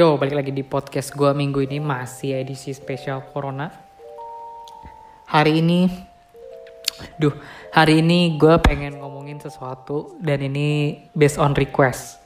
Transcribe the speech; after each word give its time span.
Yo, 0.00 0.16
balik 0.16 0.32
lagi 0.32 0.48
di 0.48 0.64
podcast 0.64 1.12
gue 1.12 1.28
minggu 1.36 1.60
ini 1.60 1.76
masih 1.76 2.40
edisi 2.40 2.72
spesial 2.72 3.20
Corona. 3.20 3.68
Hari 5.28 5.60
ini, 5.60 5.92
duh, 7.20 7.36
hari 7.68 8.00
ini 8.00 8.40
gue 8.40 8.56
pengen 8.64 8.96
ngomongin 8.96 9.44
sesuatu 9.44 10.16
dan 10.24 10.40
ini 10.40 10.96
based 11.12 11.36
on 11.36 11.52
request. 11.52 12.16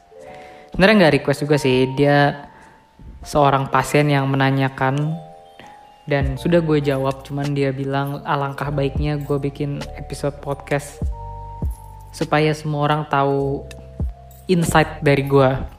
Sebenarnya 0.70 0.94
nggak 1.02 1.14
request 1.18 1.42
juga 1.42 1.58
sih, 1.58 1.90
dia 1.98 2.46
seorang 3.26 3.66
pasien 3.74 4.06
yang 4.06 4.30
menanyakan 4.30 5.18
dan 6.06 6.38
sudah 6.38 6.62
gue 6.62 6.78
jawab, 6.78 7.26
cuman 7.26 7.58
dia 7.58 7.74
bilang 7.74 8.22
alangkah 8.22 8.70
baiknya 8.70 9.18
gue 9.18 9.38
bikin 9.50 9.82
episode 9.98 10.38
podcast 10.38 11.02
supaya 12.14 12.54
semua 12.54 12.86
orang 12.86 13.02
tahu 13.10 13.66
insight 14.46 15.02
dari 15.02 15.26
gue 15.26 15.73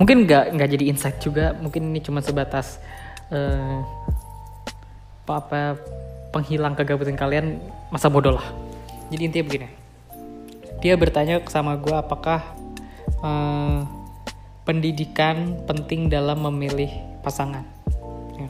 mungkin 0.00 0.24
nggak 0.24 0.56
nggak 0.56 0.68
jadi 0.72 0.84
insight 0.88 1.20
juga. 1.20 1.52
Mungkin 1.60 1.92
ini 1.92 2.00
cuma 2.00 2.24
sebatas 2.24 2.80
uh, 3.28 3.84
apa 5.30 5.78
penghilang 6.34 6.74
kegabutan 6.74 7.14
kalian 7.14 7.60
masa 7.92 8.08
bodoh 8.10 8.34
lah. 8.34 8.48
Jadi 9.12 9.22
intinya 9.28 9.46
begini. 9.46 9.68
Dia 10.80 10.96
bertanya 10.96 11.44
sama 11.46 11.76
gue 11.76 11.92
apakah 11.92 12.42
uh, 13.20 13.84
pendidikan 14.64 15.60
penting 15.68 16.08
dalam 16.08 16.40
memilih 16.48 16.90
pasangan. 17.20 17.62
Ya. 18.34 18.48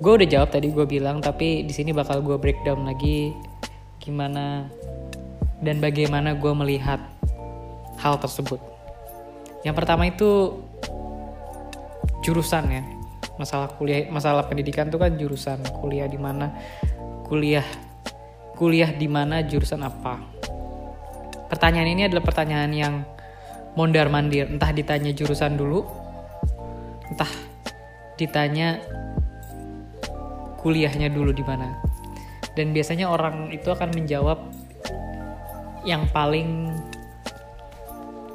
gue 0.00 0.12
udah 0.12 0.28
jawab 0.28 0.48
tadi 0.48 0.72
gue 0.72 0.86
bilang 0.88 1.20
tapi 1.20 1.68
di 1.68 1.72
sini 1.76 1.92
bakal 1.92 2.24
gue 2.24 2.40
breakdown 2.40 2.88
lagi 2.88 3.36
gimana 4.00 4.68
dan 5.60 5.80
bagaimana 5.80 6.32
gue 6.32 6.52
melihat 6.56 7.00
hal 8.00 8.16
tersebut 8.16 8.75
yang 9.62 9.74
pertama 9.76 10.04
itu 10.08 10.60
jurusan 12.26 12.64
ya. 12.68 12.82
Masalah 13.36 13.68
kuliah, 13.76 14.08
masalah 14.08 14.48
pendidikan 14.48 14.88
itu 14.88 14.96
kan 14.96 15.12
jurusan 15.14 15.60
kuliah 15.80 16.08
di 16.08 16.16
mana 16.16 16.56
kuliah 17.28 17.64
kuliah 18.56 18.90
di 18.90 19.06
mana 19.06 19.44
jurusan 19.44 19.84
apa. 19.84 20.16
Pertanyaan 21.46 21.92
ini 21.92 22.02
adalah 22.08 22.24
pertanyaan 22.24 22.72
yang 22.72 22.94
mondar 23.76 24.08
mandir, 24.08 24.48
entah 24.48 24.72
ditanya 24.72 25.12
jurusan 25.12 25.54
dulu, 25.54 25.84
entah 27.12 27.28
ditanya 28.16 28.80
kuliahnya 30.64 31.12
dulu 31.12 31.30
di 31.30 31.44
mana. 31.44 31.76
Dan 32.56 32.72
biasanya 32.72 33.12
orang 33.12 33.52
itu 33.52 33.68
akan 33.68 33.92
menjawab 33.92 34.40
yang 35.84 36.08
paling 36.10 36.72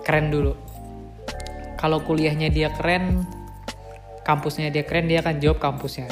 keren 0.05 0.29
dulu 0.31 0.70
kalau 1.81 1.97
kuliahnya 2.05 2.53
dia 2.53 2.69
keren 2.77 3.25
kampusnya 4.21 4.69
dia 4.69 4.85
keren 4.85 5.09
dia 5.09 5.25
akan 5.25 5.41
jawab 5.41 5.57
kampusnya. 5.57 6.05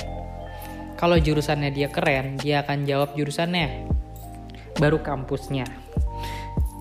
Kalau 0.98 1.16
jurusannya 1.16 1.70
dia 1.70 1.88
keren 1.94 2.42
dia 2.42 2.66
akan 2.66 2.90
jawab 2.90 3.14
jurusannya. 3.14 3.86
Baru 4.82 5.00
kampusnya. 5.06 5.70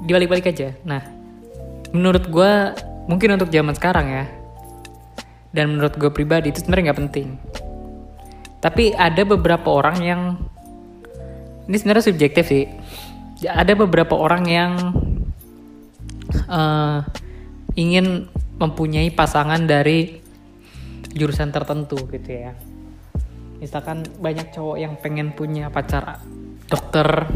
Dibalik-balik 0.08 0.48
aja. 0.48 0.72
Nah 0.89 1.05
menurut 1.92 2.33
gue 2.33 2.53
mungkin 3.12 3.36
untuk 3.36 3.53
zaman 3.53 3.77
sekarang 3.77 4.08
ya 4.08 4.25
dan 5.52 5.73
menurut 5.73 5.97
gue 5.97 6.12
pribadi 6.12 6.48
itu 6.48 6.64
sebenarnya 6.64 6.91
nggak 6.91 7.00
penting. 7.05 7.28
Tapi 8.58 8.97
ada 8.97 9.23
beberapa 9.23 9.69
orang 9.69 9.97
yang 10.00 10.23
ini 11.69 11.77
sebenarnya 11.77 12.08
subjektif 12.08 12.48
sih. 12.48 12.64
Ada 13.45 13.77
beberapa 13.78 14.19
orang 14.19 14.45
yang 14.48 14.73
uh, 16.50 17.06
ingin 17.78 18.27
mempunyai 18.59 19.14
pasangan 19.14 19.62
dari 19.64 20.19
jurusan 21.14 21.55
tertentu 21.55 21.97
gitu 22.11 22.31
ya. 22.31 22.53
Misalkan 23.58 24.07
banyak 24.19 24.55
cowok 24.55 24.77
yang 24.79 24.95
pengen 24.98 25.35
punya 25.35 25.70
pacar 25.70 26.23
dokter 26.67 27.27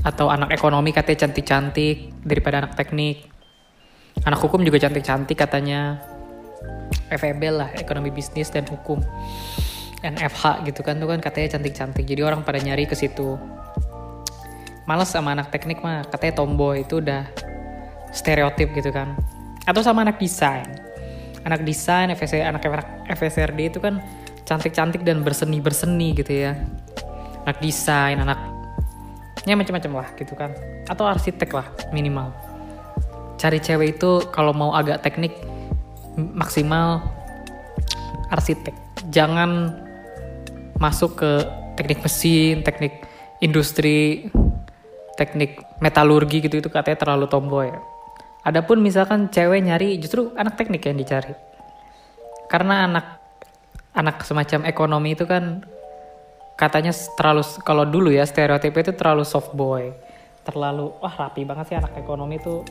atau 0.00 0.32
anak 0.32 0.56
ekonomi 0.56 0.92
katanya 0.96 1.28
cantik-cantik 1.28 2.12
daripada 2.24 2.64
anak 2.64 2.76
teknik. 2.76 3.28
Anak 4.24 4.40
hukum 4.40 4.64
juga 4.64 4.80
cantik-cantik 4.80 5.36
katanya. 5.36 6.00
FEB 7.12 7.42
lah 7.52 7.68
ekonomi 7.76 8.12
bisnis 8.12 8.52
dan 8.52 8.64
hukum. 8.68 9.00
NFH 10.00 10.64
gitu 10.64 10.80
kan 10.80 10.96
tuh 10.96 11.08
kan 11.08 11.20
katanya 11.20 11.56
cantik-cantik. 11.56 12.04
Jadi 12.08 12.20
orang 12.24 12.40
pada 12.40 12.60
nyari 12.60 12.88
ke 12.88 12.96
situ. 12.96 13.36
Males 14.88 15.12
sama 15.12 15.36
anak 15.36 15.52
teknik 15.52 15.84
mah 15.84 16.08
katanya 16.08 16.40
tomboy 16.40 16.82
itu 16.84 17.04
udah 17.04 17.28
stereotip 18.10 18.74
gitu 18.74 18.90
kan 18.90 19.14
atau 19.64 19.80
sama 19.84 20.04
anak 20.04 20.20
desain. 20.20 20.66
Anak 21.44 21.64
desain 21.64 22.12
FSR 22.12 22.52
anak 22.52 22.62
FSRD 23.08 23.72
itu 23.72 23.78
kan 23.80 24.00
cantik-cantik 24.44 25.02
dan 25.04 25.24
berseni-berseni 25.24 26.16
gitu 26.16 26.32
ya. 26.48 26.56
Anak 27.48 27.58
desain 27.64 28.20
anak 28.20 28.38
ya 29.48 29.56
macam-macam 29.56 30.04
lah 30.04 30.08
gitu 30.20 30.36
kan. 30.36 30.52
Atau 30.88 31.08
arsitek 31.08 31.50
lah 31.56 31.66
minimal. 31.92 32.32
Cari 33.40 33.56
cewek 33.56 33.96
itu 33.96 34.20
kalau 34.28 34.52
mau 34.52 34.76
agak 34.76 35.00
teknik 35.00 35.32
maksimal 36.16 37.00
arsitek. 38.28 38.76
Jangan 39.08 39.72
masuk 40.76 41.20
ke 41.20 41.30
teknik 41.76 42.00
mesin 42.04 42.64
teknik 42.64 43.04
industri 43.40 44.28
teknik 45.16 45.60
metalurgi 45.80 46.44
gitu 46.44 46.60
itu 46.60 46.68
katanya 46.72 47.04
terlalu 47.04 47.28
tomboy 47.28 47.68
Adapun 48.40 48.80
misalkan 48.80 49.28
cewek 49.28 49.60
nyari 49.60 50.00
justru 50.00 50.32
anak 50.32 50.56
teknik 50.56 50.88
yang 50.88 50.96
dicari. 50.96 51.36
Karena 52.48 52.88
anak 52.88 53.06
anak 53.92 54.24
semacam 54.24 54.64
ekonomi 54.64 55.12
itu 55.12 55.28
kan 55.28 55.60
katanya 56.56 56.92
terlalu 57.20 57.42
kalau 57.64 57.84
dulu 57.84 58.08
ya 58.08 58.24
stereotip 58.24 58.72
itu 58.72 58.96
terlalu 58.96 59.28
soft 59.28 59.52
boy. 59.52 59.92
Terlalu 60.40 60.88
wah 61.04 61.14
rapi 61.14 61.44
banget 61.44 61.74
sih 61.74 61.76
anak 61.76 61.92
ekonomi 62.00 62.40
itu 62.40 62.64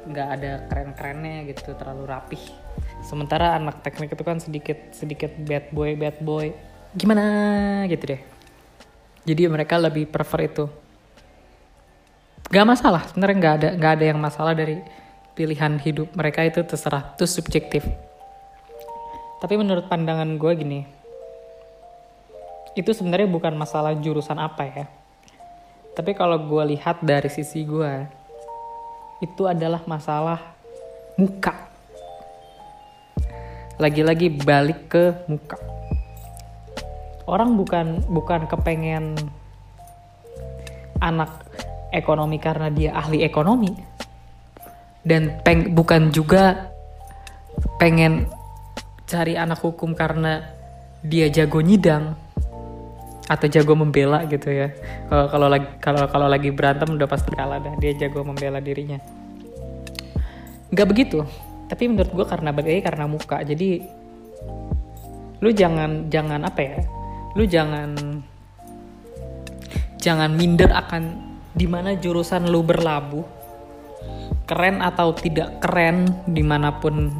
nggak 0.00 0.28
ada 0.28 0.52
keren-kerennya 0.68 1.48
gitu, 1.52 1.76
terlalu 1.76 2.08
rapih. 2.08 2.40
Sementara 3.04 3.56
anak 3.56 3.80
teknik 3.80 4.12
itu 4.12 4.24
kan 4.24 4.40
sedikit 4.40 4.92
sedikit 4.92 5.32
bad 5.44 5.72
boy, 5.72 5.96
bad 5.96 6.20
boy. 6.20 6.52
Gimana 6.92 7.24
gitu 7.88 8.16
deh. 8.16 8.20
Jadi 9.24 9.42
mereka 9.48 9.76
lebih 9.80 10.08
prefer 10.08 10.52
itu 10.52 10.64
gak 12.50 12.66
masalah 12.66 13.06
sebenarnya 13.06 13.36
nggak 13.38 13.54
ada 13.62 13.68
nggak 13.78 13.92
ada 13.94 14.04
yang 14.10 14.18
masalah 14.18 14.52
dari 14.58 14.82
pilihan 15.38 15.78
hidup 15.78 16.10
mereka 16.18 16.42
itu 16.42 16.66
terserah 16.66 17.14
itu 17.14 17.24
subjektif. 17.24 17.86
Tapi 19.40 19.54
menurut 19.56 19.86
pandangan 19.86 20.36
gue 20.36 20.52
gini 20.58 20.80
itu 22.74 22.90
sebenarnya 22.94 23.30
bukan 23.30 23.54
masalah 23.54 23.94
jurusan 23.94 24.38
apa 24.38 24.62
ya. 24.66 24.84
Tapi 25.94 26.14
kalau 26.14 26.38
gue 26.38 26.74
lihat 26.74 27.02
dari 27.02 27.30
sisi 27.30 27.66
gue 27.66 28.06
itu 29.22 29.46
adalah 29.46 29.82
masalah 29.86 30.38
muka. 31.14 31.54
Lagi-lagi 33.78 34.26
balik 34.42 34.90
ke 34.90 35.04
muka. 35.30 35.58
Orang 37.30 37.54
bukan 37.54 38.02
bukan 38.10 38.50
kepengen 38.50 39.14
anak 41.00 41.49
ekonomi 41.90 42.38
karena 42.38 42.70
dia 42.70 42.94
ahli 42.96 43.22
ekonomi. 43.22 43.70
Dan 45.00 45.40
peng 45.44 45.72
bukan 45.72 46.12
juga 46.12 46.70
pengen 47.80 48.28
cari 49.08 49.34
anak 49.34 49.60
hukum 49.60 49.96
karena 49.96 50.44
dia 51.00 51.32
jago 51.32 51.64
nyidang 51.64 52.14
atau 53.30 53.46
jago 53.46 53.78
membela 53.78 54.26
gitu 54.26 54.50
ya. 54.50 54.74
Kalau 55.08 55.48
lagi 55.48 55.68
kalau 55.78 56.04
kalau 56.10 56.26
lagi 56.28 56.50
berantem 56.52 56.94
udah 56.94 57.08
pasti 57.08 57.30
kalah 57.32 57.62
dah 57.62 57.74
dia 57.80 57.96
jago 57.96 58.26
membela 58.26 58.60
dirinya. 58.60 59.00
Nggak 60.70 60.88
begitu 60.88 61.24
tapi 61.70 61.86
menurut 61.86 62.10
gue 62.10 62.26
karena 62.26 62.50
bagai 62.50 62.82
karena 62.82 63.06
muka. 63.06 63.46
Jadi 63.46 63.78
lu 65.40 65.48
jangan 65.54 66.12
jangan 66.12 66.44
apa 66.44 66.60
ya 66.60 66.76
lu 67.32 67.48
jangan 67.48 67.96
jangan 69.96 70.30
minder 70.36 70.68
akan 70.68 71.29
di 71.60 71.68
mana 71.68 71.92
jurusan 71.92 72.48
lu 72.48 72.64
berlabuh? 72.64 73.20
Keren 74.48 74.80
atau 74.80 75.12
tidak 75.12 75.60
keren 75.60 76.08
di 76.24 76.40
mana 76.40 76.80
pun 76.80 77.12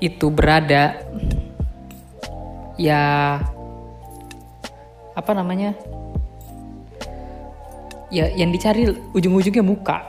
itu 0.00 0.32
berada. 0.32 0.96
Ya 2.80 3.36
apa 5.12 5.30
namanya? 5.36 5.76
Ya 8.08 8.32
yang 8.32 8.56
dicari 8.56 8.88
ujung-ujungnya 9.12 9.60
muka. 9.60 10.00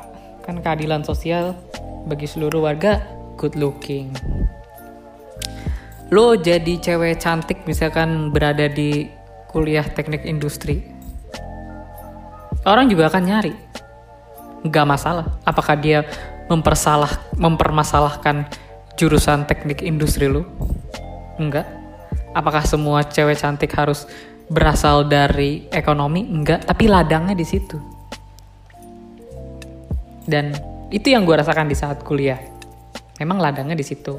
Kan 0.47 0.63
keadilan 0.63 1.03
sosial 1.03 1.59
bagi 2.07 2.31
seluruh 2.31 2.63
warga 2.63 3.03
good 3.35 3.59
looking. 3.59 4.15
Lo 6.15 6.39
jadi 6.39 6.79
cewek 6.79 7.19
cantik 7.19 7.67
misalkan 7.67 8.31
berada 8.31 8.71
di 8.71 9.11
kuliah 9.51 9.83
teknik 9.83 10.23
industri 10.23 10.94
orang 12.65 12.89
juga 12.89 13.07
akan 13.07 13.23
nyari 13.23 13.53
nggak 14.65 14.85
masalah 14.85 15.25
apakah 15.45 15.77
dia 15.77 16.03
mempersalah 16.49 17.09
mempermasalahkan 17.37 18.45
jurusan 18.95 19.43
teknik 19.45 19.83
industri 19.83 20.31
lu? 20.31 20.47
Enggak. 21.35 21.67
Apakah 22.35 22.63
semua 22.67 23.03
cewek 23.03 23.39
cantik 23.39 23.71
harus 23.75 24.07
berasal 24.47 25.07
dari 25.07 25.67
ekonomi? 25.71 26.23
Enggak, 26.23 26.67
tapi 26.67 26.87
ladangnya 26.87 27.35
di 27.35 27.45
situ. 27.47 27.77
Dan 30.25 30.51
itu 30.89 31.11
yang 31.11 31.23
gue 31.27 31.35
rasakan 31.35 31.69
di 31.69 31.77
saat 31.77 32.01
kuliah. 32.03 32.39
Memang 33.19 33.39
ladangnya 33.39 33.75
di 33.75 33.85
situ. 33.85 34.15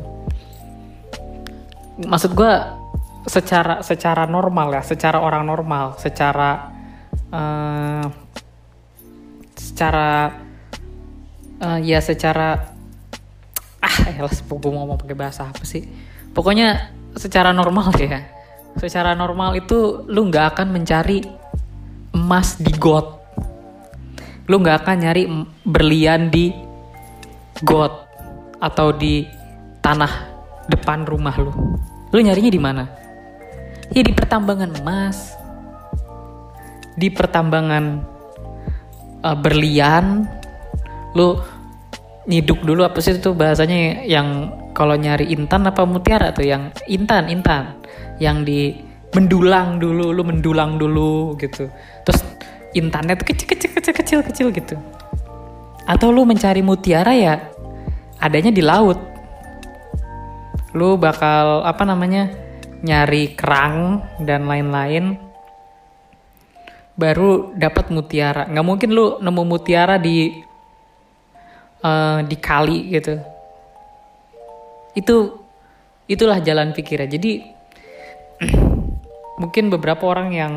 Maksud 2.01 2.37
gue 2.37 2.53
secara 3.27 3.81
secara 3.81 4.29
normal 4.29 4.81
ya, 4.81 4.83
secara 4.85 5.21
orang 5.21 5.45
normal, 5.45 5.97
secara 5.97 6.69
uh, 7.33 8.07
secara 9.77 10.33
uh, 11.61 11.77
ya 11.85 12.01
secara 12.01 12.73
ah 13.85 13.97
ya 14.09 14.25
gue 14.25 14.73
mau 14.73 14.97
pakai 14.97 15.13
bahasa 15.13 15.53
apa 15.53 15.69
sih? 15.69 15.85
Pokoknya 16.33 16.97
secara 17.13 17.53
normal 17.53 17.93
ya. 18.01 18.25
Secara 18.81 19.13
normal 19.13 19.61
itu 19.61 20.01
lu 20.09 20.33
nggak 20.33 20.57
akan 20.57 20.73
mencari 20.73 21.29
emas 22.17 22.57
di 22.57 22.73
got. 22.73 23.21
Lu 24.49 24.65
nggak 24.65 24.81
akan 24.81 24.97
nyari 24.97 25.29
berlian 25.69 26.33
di 26.33 26.57
got 27.61 28.09
atau 28.57 28.97
di 28.97 29.29
tanah 29.85 30.13
depan 30.73 31.05
rumah 31.05 31.37
lu. 31.37 31.53
Lu 32.17 32.19
nyarinya 32.25 32.49
di 32.49 32.61
mana? 32.65 32.85
Ya 33.93 34.01
di 34.01 34.17
pertambangan 34.17 34.73
emas 34.81 35.37
di 36.97 37.13
pertambangan 37.13 38.16
uh, 39.23 39.37
berlian. 39.37 40.27
Lu 41.17 41.41
nyiduk 42.27 42.67
dulu 42.67 42.83
apa 42.85 42.99
sih 43.01 43.17
itu 43.17 43.33
bahasanya? 43.33 44.05
Yang 44.05 44.53
kalau 44.77 44.99
nyari 44.99 45.31
intan 45.33 45.65
apa 45.65 45.87
mutiara 45.89 46.35
tuh? 46.35 46.45
Yang 46.45 46.77
intan 46.91 47.31
intan. 47.33 47.79
Yang 48.21 48.37
di 48.45 48.61
mendulang 49.17 49.81
dulu 49.81 50.13
lu 50.13 50.23
mendulang 50.27 50.77
dulu 50.77 51.39
gitu. 51.41 51.71
Terus 52.05 52.21
intannya 52.77 53.17
tuh 53.17 53.33
kecil 53.33 53.49
kecil 53.49 53.71
kecil 53.73 53.95
kecil 53.95 54.19
kecil 54.21 54.47
gitu. 54.53 54.77
Atau 55.89 56.11
lu 56.11 56.29
mencari 56.29 56.61
mutiara 56.61 57.17
ya 57.17 57.41
adanya 58.21 58.53
di 58.53 58.61
laut. 58.61 59.01
Lu 60.77 61.01
bakal 61.01 61.65
apa 61.65 61.83
namanya 61.89 62.29
nyari 62.85 63.33
kerang 63.33 64.05
dan 64.21 64.45
lain-lain 64.45 65.26
baru 66.97 67.53
dapat 67.53 67.93
mutiara. 67.93 68.49
Nggak 68.49 68.67
mungkin 68.67 68.91
lu 68.91 69.21
nemu 69.21 69.43
mutiara 69.45 70.01
di 70.01 70.33
uh, 71.85 72.21
di 72.25 72.37
kali 72.41 72.91
gitu. 72.97 73.21
Itu 74.97 75.17
itulah 76.09 76.41
jalan 76.41 76.73
pikirnya. 76.73 77.09
Jadi 77.09 77.33
mungkin 79.41 79.69
beberapa 79.69 80.09
orang 80.09 80.29
yang 80.33 80.55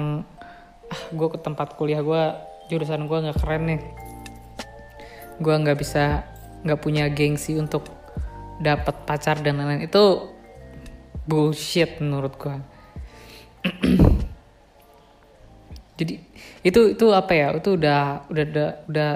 ah 0.89 1.01
gue 1.13 1.27
ke 1.29 1.37
tempat 1.37 1.77
kuliah 1.77 2.01
gue 2.01 2.23
jurusan 2.71 3.05
gue 3.05 3.17
nggak 3.19 3.37
keren 3.43 3.63
nih. 3.67 3.81
Gue 5.43 5.55
nggak 5.55 5.77
bisa 5.77 6.23
nggak 6.63 6.79
punya 6.79 7.07
gengsi 7.11 7.59
untuk 7.59 7.87
dapat 8.63 8.95
pacar 9.03 9.43
dan 9.43 9.59
lain-lain. 9.59 9.85
Itu 9.85 10.35
bullshit 11.29 12.01
menurut 12.01 12.33
gue 12.41 12.57
jadi 15.99 16.13
itu 16.63 16.95
itu 16.95 17.05
apa 17.15 17.31
ya? 17.31 17.47
Itu 17.55 17.79
udah 17.79 18.27
udah 18.27 18.45
udah, 18.51 18.69
udah 18.91 19.09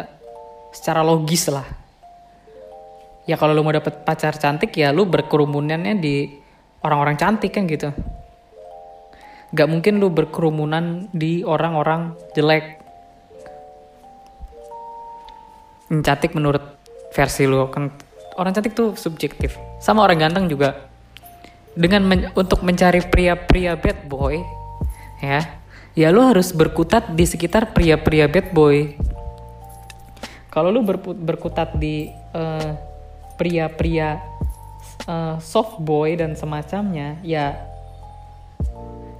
secara 0.73 1.03
logis 1.03 1.51
lah. 1.51 1.67
Ya 3.23 3.39
kalau 3.39 3.55
lu 3.55 3.63
mau 3.63 3.71
dapet 3.71 4.03
pacar 4.03 4.35
cantik 4.35 4.75
ya 4.75 4.91
lu 4.91 5.07
berkerumunannya 5.07 5.95
di 5.99 6.27
orang-orang 6.83 7.15
cantik 7.15 7.55
kan 7.55 7.63
gitu. 7.67 7.91
Gak 9.53 9.69
mungkin 9.69 10.01
lu 10.01 10.11
berkerumunan 10.11 11.07
di 11.13 11.45
orang-orang 11.45 12.17
jelek. 12.35 12.83
Cantik 15.93 16.33
menurut 16.33 16.63
versi 17.13 17.45
lu 17.45 17.69
kan 17.69 17.93
orang 18.35 18.51
cantik 18.51 18.75
tuh 18.75 18.97
subjektif. 18.97 19.55
Sama 19.79 20.03
orang 20.03 20.27
ganteng 20.27 20.51
juga. 20.51 20.89
Dengan 21.73 22.05
men 22.05 22.19
untuk 22.37 22.61
mencari 22.61 23.01
pria-pria 23.01 23.73
bad 23.73 24.05
boy 24.05 24.37
ya 25.23 25.62
ya 25.93 26.09
lu 26.09 26.25
harus 26.25 26.49
berkutat 26.53 27.13
di 27.13 27.25
sekitar 27.25 27.73
pria-pria 27.73 28.25
bad 28.25 28.49
boy. 28.53 28.97
Kalau 30.49 30.69
lu 30.69 30.85
berkutat 31.17 31.77
di 31.77 32.09
uh, 32.33 32.77
pria-pria 33.37 34.21
uh, 35.09 35.37
soft 35.41 35.81
boy 35.81 36.13
dan 36.13 36.37
semacamnya 36.37 37.17
ya 37.25 37.57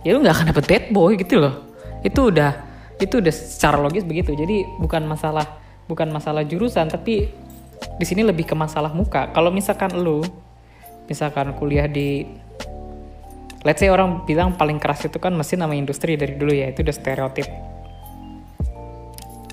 ya 0.06 0.10
lu 0.14 0.22
nggak 0.22 0.36
akan 0.38 0.48
dapet 0.54 0.66
bad 0.70 0.86
boy 0.94 1.18
gitu 1.18 1.42
loh. 1.42 1.66
Itu 2.06 2.30
udah 2.30 2.54
itu 3.02 3.22
udah 3.22 3.34
secara 3.34 3.82
logis 3.82 4.06
begitu. 4.06 4.34
Jadi 4.38 4.66
bukan 4.78 5.06
masalah 5.06 5.62
bukan 5.90 6.10
masalah 6.10 6.46
jurusan 6.46 6.90
tapi 6.90 7.30
di 7.98 8.06
sini 8.06 8.26
lebih 8.26 8.50
ke 8.50 8.56
masalah 8.58 8.94
muka. 8.94 9.30
Kalau 9.34 9.50
misalkan 9.50 9.94
lu 9.98 10.22
misalkan 11.10 11.54
kuliah 11.58 11.86
di 11.90 12.26
let's 13.64 13.80
say 13.80 13.88
orang 13.88 14.28
bilang 14.28 14.56
paling 14.60 14.78
keras 14.78 15.08
itu 15.08 15.18
kan 15.18 15.32
mesin 15.32 15.64
sama 15.64 15.74
industri 15.74 16.20
dari 16.20 16.36
dulu 16.36 16.52
ya 16.52 16.70
itu 16.70 16.84
udah 16.84 16.96
stereotip. 16.96 17.48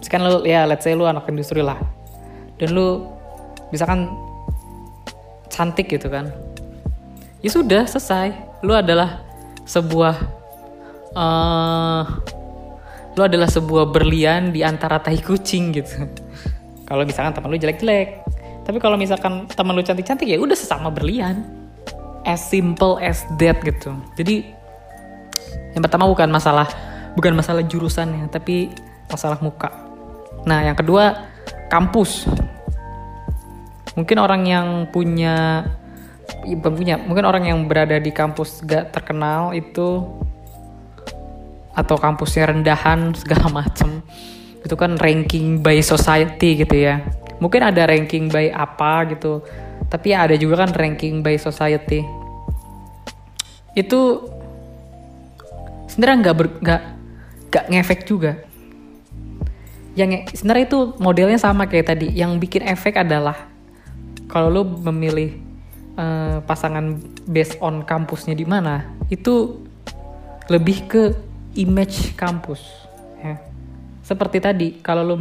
Sekarang 0.02 0.26
lu 0.26 0.38
ya 0.42 0.66
let's 0.66 0.82
say 0.82 0.98
lu 0.98 1.06
anak 1.06 1.30
industri 1.30 1.62
lah. 1.62 1.78
Dan 2.58 2.74
lu 2.74 3.06
misalkan 3.70 4.10
cantik 5.46 5.86
gitu 5.86 6.10
kan. 6.10 6.34
Ya 7.40 7.50
sudah 7.54 7.86
selesai. 7.86 8.34
Lu 8.66 8.74
adalah 8.74 9.22
sebuah 9.64 10.14
uh, 11.14 12.02
lu 13.14 13.22
adalah 13.22 13.46
sebuah 13.46 13.94
berlian 13.94 14.50
di 14.50 14.66
antara 14.66 14.98
tahi 14.98 15.22
kucing 15.22 15.70
gitu. 15.70 16.10
Kalau 16.90 17.06
misalkan 17.06 17.30
teman 17.30 17.48
lu 17.54 17.58
jelek-jelek. 17.62 18.26
Tapi 18.66 18.78
kalau 18.82 18.98
misalkan 18.98 19.46
teman 19.46 19.78
lu 19.78 19.86
cantik-cantik 19.86 20.26
ya 20.26 20.42
udah 20.42 20.58
sesama 20.58 20.90
berlian 20.90 21.59
as 22.24 22.40
simple 22.40 23.00
as 23.00 23.24
that 23.40 23.60
gitu. 23.64 23.94
Jadi 24.16 24.52
yang 25.72 25.82
pertama 25.82 26.06
bukan 26.10 26.28
masalah 26.28 26.66
bukan 27.14 27.34
masalah 27.34 27.62
jurusannya 27.64 28.28
tapi 28.28 28.70
masalah 29.10 29.38
muka. 29.42 29.70
Nah 30.46 30.64
yang 30.64 30.76
kedua 30.78 31.28
kampus. 31.68 32.26
Mungkin 33.98 34.16
orang 34.22 34.42
yang 34.46 34.68
punya 34.88 35.66
bukan 36.46 36.72
punya 36.78 36.94
mungkin 36.96 37.26
orang 37.26 37.44
yang 37.50 37.58
berada 37.66 37.98
di 37.98 38.14
kampus 38.14 38.62
gak 38.62 38.94
terkenal 38.94 39.50
itu 39.50 40.06
atau 41.74 41.96
kampusnya 41.98 42.54
rendahan 42.54 43.14
segala 43.14 43.46
macem 43.62 44.02
itu 44.60 44.74
kan 44.76 45.00
ranking 45.00 45.64
by 45.64 45.80
society 45.80 46.60
gitu 46.60 46.76
ya 46.76 47.00
mungkin 47.40 47.64
ada 47.64 47.88
ranking 47.88 48.28
by 48.28 48.52
apa 48.52 49.16
gitu. 49.16 49.42
Tapi 49.90 50.14
ya 50.14 50.28
ada 50.28 50.36
juga 50.38 50.62
kan 50.62 50.70
ranking 50.70 51.24
by 51.24 51.34
society. 51.40 52.04
Itu 53.74 54.28
sebenarnya 55.90 56.30
nggak 56.30 56.34
nggak 56.62 56.82
nggak 57.50 57.64
ngefek 57.74 58.00
juga. 58.06 58.38
Yang 59.98 60.30
sebenarnya 60.38 60.64
itu 60.70 60.80
modelnya 61.02 61.40
sama 61.40 61.66
kayak 61.66 61.96
tadi. 61.96 62.14
Yang 62.14 62.38
bikin 62.38 62.62
efek 62.70 63.02
adalah 63.02 63.50
kalau 64.30 64.46
lo 64.46 64.62
memilih 64.62 65.34
uh, 65.98 66.38
pasangan 66.46 67.02
based 67.26 67.58
on 67.58 67.82
kampusnya 67.82 68.38
di 68.38 68.46
mana 68.46 68.86
itu 69.10 69.58
lebih 70.46 70.86
ke 70.86 71.02
image 71.58 72.14
kampus 72.14 72.62
ya. 73.18 73.42
Seperti 74.06 74.38
tadi 74.38 74.68
kalau 74.78 75.02
lo 75.02 75.18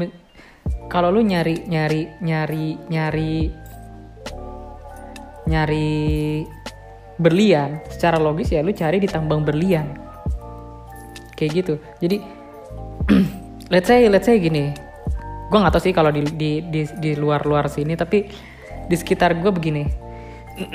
kalau 0.90 1.14
lo 1.14 1.22
nyari 1.22 1.70
nyari 1.70 2.10
nyari 2.26 2.74
nyari 2.90 3.34
nyari 5.46 5.94
berlian 7.22 7.84
secara 7.92 8.18
logis 8.18 8.50
ya 8.50 8.66
lo 8.66 8.74
cari 8.74 8.98
di 8.98 9.06
tambang 9.06 9.46
berlian. 9.46 9.94
Kayak 11.38 11.52
gitu. 11.62 11.74
Jadi 12.02 12.18
let's 13.74 13.86
say 13.86 14.10
let's 14.10 14.26
say 14.26 14.42
gini. 14.42 14.74
Gue 15.50 15.58
nggak 15.62 15.74
tahu 15.78 15.86
sih 15.86 15.94
kalau 15.94 16.10
di 16.10 16.26
di 16.26 16.66
di, 16.66 16.82
di 16.98 17.12
luar 17.14 17.46
luar 17.46 17.70
sini 17.70 17.94
tapi 17.94 18.26
di 18.90 18.96
sekitar 18.98 19.38
gue 19.38 19.52
begini. 19.54 19.86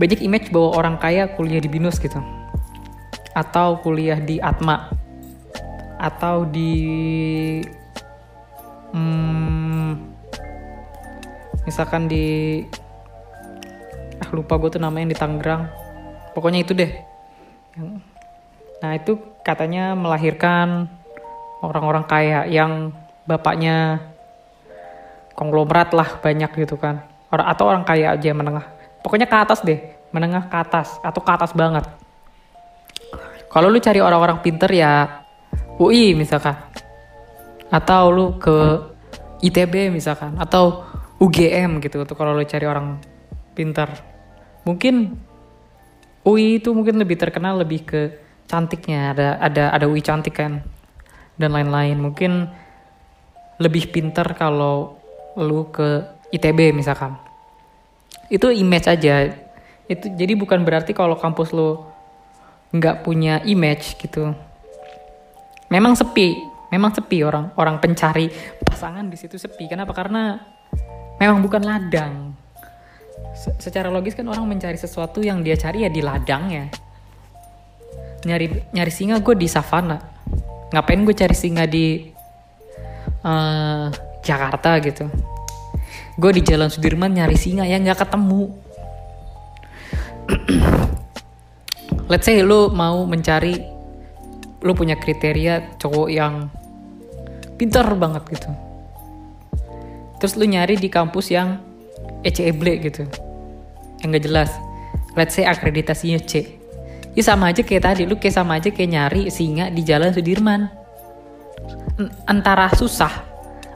Banyak 0.00 0.20
image 0.24 0.48
bahwa 0.52 0.76
orang 0.76 0.96
kaya 0.96 1.28
kuliah 1.36 1.60
di 1.60 1.68
binus 1.68 2.00
gitu. 2.00 2.20
Atau 3.36 3.84
kuliah 3.84 4.20
di 4.20 4.40
atma. 4.40 4.88
Atau 5.96 6.44
di 6.48 6.72
hmm, 8.96 9.90
misalkan 11.68 12.08
di 12.08 12.64
ah 14.16 14.30
lupa 14.32 14.56
gue 14.56 14.72
tuh 14.72 14.80
namanya 14.80 15.12
di 15.12 15.16
Tangerang. 15.16 15.68
Pokoknya 16.32 16.64
itu 16.64 16.72
deh. 16.72 16.92
Nah 18.80 18.90
itu 18.96 19.20
katanya 19.44 19.92
melahirkan 19.92 20.88
orang-orang 21.60 22.04
kaya 22.08 22.48
yang 22.48 22.92
bapaknya 23.28 24.00
konglomerat 25.36 25.92
lah 25.92 26.16
banyak 26.24 26.50
gitu 26.56 26.80
kan. 26.80 27.04
Orang 27.28 27.46
atau 27.52 27.64
orang 27.68 27.84
kaya 27.84 28.16
aja 28.16 28.32
menengah. 28.32 28.64
Pokoknya 29.04 29.28
ke 29.28 29.36
atas 29.36 29.60
deh 29.60 29.80
menengah 30.14 30.48
ke 30.48 30.56
atas 30.56 30.96
atau 31.04 31.20
ke 31.20 31.30
atas 31.30 31.52
banget. 31.52 31.84
Kalau 33.52 33.68
lu 33.68 33.80
cari 33.80 34.00
orang-orang 34.00 34.40
pinter 34.40 34.68
ya 34.72 35.22
UI 35.76 36.16
misalkan 36.16 36.56
atau 37.72 38.10
lu 38.14 38.26
ke 38.38 38.82
ITB 39.42 39.90
misalkan 39.90 40.38
atau 40.38 40.86
UGM 41.18 41.82
gitu 41.82 42.04
tuh 42.04 42.16
kalau 42.16 42.36
lu 42.36 42.44
cari 42.44 42.64
orang 42.68 43.00
pinter 43.56 43.88
mungkin 44.68 45.16
UI 46.26 46.58
itu 46.58 46.74
mungkin 46.74 46.98
lebih 46.98 47.14
terkenal 47.14 47.62
lebih 47.62 47.86
ke 47.86 48.00
cantiknya. 48.50 49.14
Ada 49.14 49.28
ada 49.38 49.64
ada 49.70 49.86
UI 49.86 50.02
cantik 50.02 50.42
kan 50.42 50.58
dan 51.38 51.54
lain-lain. 51.54 51.94
Mungkin 52.02 52.50
lebih 53.62 53.94
pinter 53.94 54.26
kalau 54.34 54.98
lu 55.38 55.70
ke 55.70 56.02
ITB 56.34 56.74
misalkan. 56.74 57.14
Itu 58.26 58.50
image 58.50 58.90
aja. 58.90 59.30
Itu 59.86 60.10
jadi 60.18 60.34
bukan 60.34 60.66
berarti 60.66 60.90
kalau 60.90 61.14
kampus 61.14 61.54
lu 61.54 61.86
nggak 62.74 63.06
punya 63.06 63.38
image 63.46 63.94
gitu. 64.02 64.34
Memang 65.70 65.94
sepi 65.94 66.34
memang 66.70 66.90
sepi 66.94 67.22
orang 67.22 67.54
orang 67.54 67.78
pencari 67.78 68.30
pasangan 68.62 69.06
di 69.06 69.16
situ 69.18 69.38
sepi. 69.38 69.70
Kenapa? 69.70 69.94
Karena 69.94 70.38
memang 71.20 71.40
bukan 71.42 71.62
ladang. 71.62 72.34
Se 73.36 73.52
secara 73.60 73.88
logis 73.88 74.16
kan 74.16 74.26
orang 74.28 74.44
mencari 74.48 74.76
sesuatu 74.76 75.20
yang 75.24 75.40
dia 75.40 75.56
cari 75.56 75.84
ya 75.86 75.90
di 75.92 76.02
ladang 76.02 76.44
ya. 76.50 76.64
Nyari 78.26 78.74
nyari 78.74 78.92
singa 78.92 79.22
gue 79.22 79.34
di 79.38 79.48
savana. 79.48 80.00
Ngapain 80.74 81.00
gue 81.06 81.14
cari 81.14 81.36
singa 81.36 81.64
di 81.64 82.10
uh, 83.22 83.86
Jakarta 84.24 84.82
gitu? 84.82 85.06
Gue 86.16 86.32
di 86.32 86.42
Jalan 86.42 86.72
Sudirman 86.72 87.12
nyari 87.14 87.38
singa 87.38 87.68
ya 87.68 87.78
nggak 87.78 88.02
ketemu. 88.02 88.50
Let's 92.10 92.26
say 92.26 92.42
lu 92.42 92.70
mau 92.74 93.06
mencari 93.06 93.75
lu 94.66 94.74
punya 94.74 94.98
kriteria 94.98 95.78
cowok 95.78 96.08
yang 96.10 96.50
pinter 97.54 97.86
banget 97.94 98.26
gitu. 98.34 98.50
Terus 100.18 100.34
lu 100.34 100.50
nyari 100.50 100.74
di 100.74 100.90
kampus 100.90 101.30
yang 101.30 101.62
ECEBLE 102.26 102.74
gitu. 102.90 103.06
Yang 104.02 104.08
gak 104.10 104.24
jelas. 104.26 104.50
Let's 105.14 105.38
say 105.38 105.46
akreditasinya 105.46 106.18
C. 106.26 106.58
Ya 107.16 107.22
sama 107.24 107.54
aja 107.54 107.64
kayak 107.64 107.84
tadi 107.86 108.02
lu 108.04 108.18
kayak 108.20 108.36
sama 108.36 108.60
aja 108.60 108.68
kayak 108.68 108.90
nyari 108.92 109.22
singa 109.32 109.72
di 109.72 109.80
jalan 109.86 110.12
Sudirman. 110.12 110.68
Antara 112.28 112.68
susah 112.76 113.24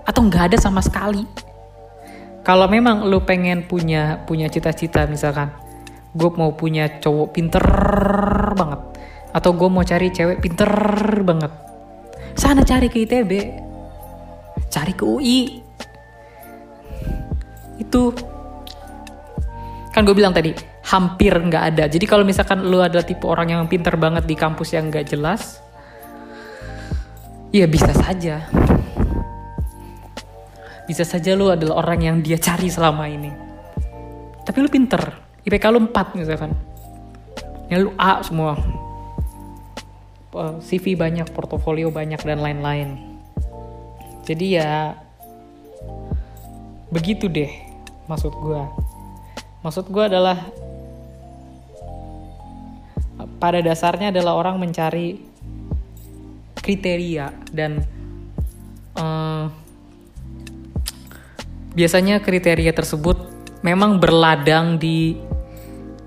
atau 0.04 0.20
nggak 0.26 0.52
ada 0.52 0.56
sama 0.60 0.84
sekali. 0.84 1.24
Kalau 2.44 2.68
memang 2.68 3.08
lu 3.08 3.24
pengen 3.24 3.64
punya 3.64 4.20
punya 4.28 4.52
cita-cita 4.52 5.08
misalkan 5.08 5.48
gue 6.12 6.30
mau 6.34 6.52
punya 6.52 7.00
cowok 7.00 7.28
pinter 7.32 7.64
banget 8.58 8.89
atau 9.30 9.50
gue 9.54 9.68
mau 9.70 9.82
cari 9.86 10.10
cewek 10.10 10.42
pinter 10.42 10.70
banget. 11.22 11.52
Sana 12.34 12.62
cari 12.62 12.86
ke 12.90 13.04
ITB 13.06 13.32
cari 14.70 14.94
ke 14.94 15.02
UI 15.02 15.58
itu 17.82 18.02
kan 19.90 20.06
gue 20.06 20.14
bilang 20.14 20.30
tadi 20.30 20.54
hampir 20.86 21.34
nggak 21.34 21.64
ada. 21.74 21.84
Jadi 21.90 22.06
kalau 22.06 22.22
misalkan 22.22 22.62
lu 22.62 22.78
adalah 22.78 23.02
tipe 23.02 23.26
orang 23.26 23.50
yang 23.50 23.62
pinter 23.66 23.98
banget 23.98 24.24
di 24.24 24.38
kampus 24.38 24.78
yang 24.78 24.88
nggak 24.88 25.10
jelas 25.10 25.58
ya 27.50 27.66
bisa 27.66 27.90
saja. 27.90 28.46
Bisa 30.86 31.06
saja 31.06 31.34
lu 31.34 31.50
adalah 31.50 31.86
orang 31.86 32.00
yang 32.02 32.16
dia 32.22 32.38
cari 32.38 32.70
selama 32.70 33.06
ini. 33.06 33.30
Tapi 34.42 34.56
lu 34.58 34.66
pinter. 34.70 35.02
IPK 35.46 35.64
lu 35.70 35.86
4 35.86 36.18
misalkan. 36.18 36.50
Ya 37.70 37.78
lu 37.78 37.94
A 37.94 38.18
semua 38.26 38.58
CV 40.34 40.94
banyak 40.94 41.30
portofolio 41.34 41.90
banyak 41.90 42.22
dan 42.22 42.38
lain-lain. 42.38 43.18
Jadi 44.24 44.46
ya 44.58 44.94
begitu 46.90 47.30
deh 47.30 47.50
maksud 48.10 48.34
gue 48.34 48.62
maksud 49.62 49.86
gue 49.86 50.04
adalah 50.10 50.42
pada 53.38 53.62
dasarnya 53.62 54.10
adalah 54.10 54.34
orang 54.34 54.58
mencari 54.58 55.22
kriteria 56.58 57.30
dan 57.54 57.80
uh, 58.98 59.46
biasanya 61.72 62.18
kriteria 62.20 62.74
tersebut 62.74 63.16
memang 63.62 64.02
berladang 64.02 64.76
di 64.76 65.14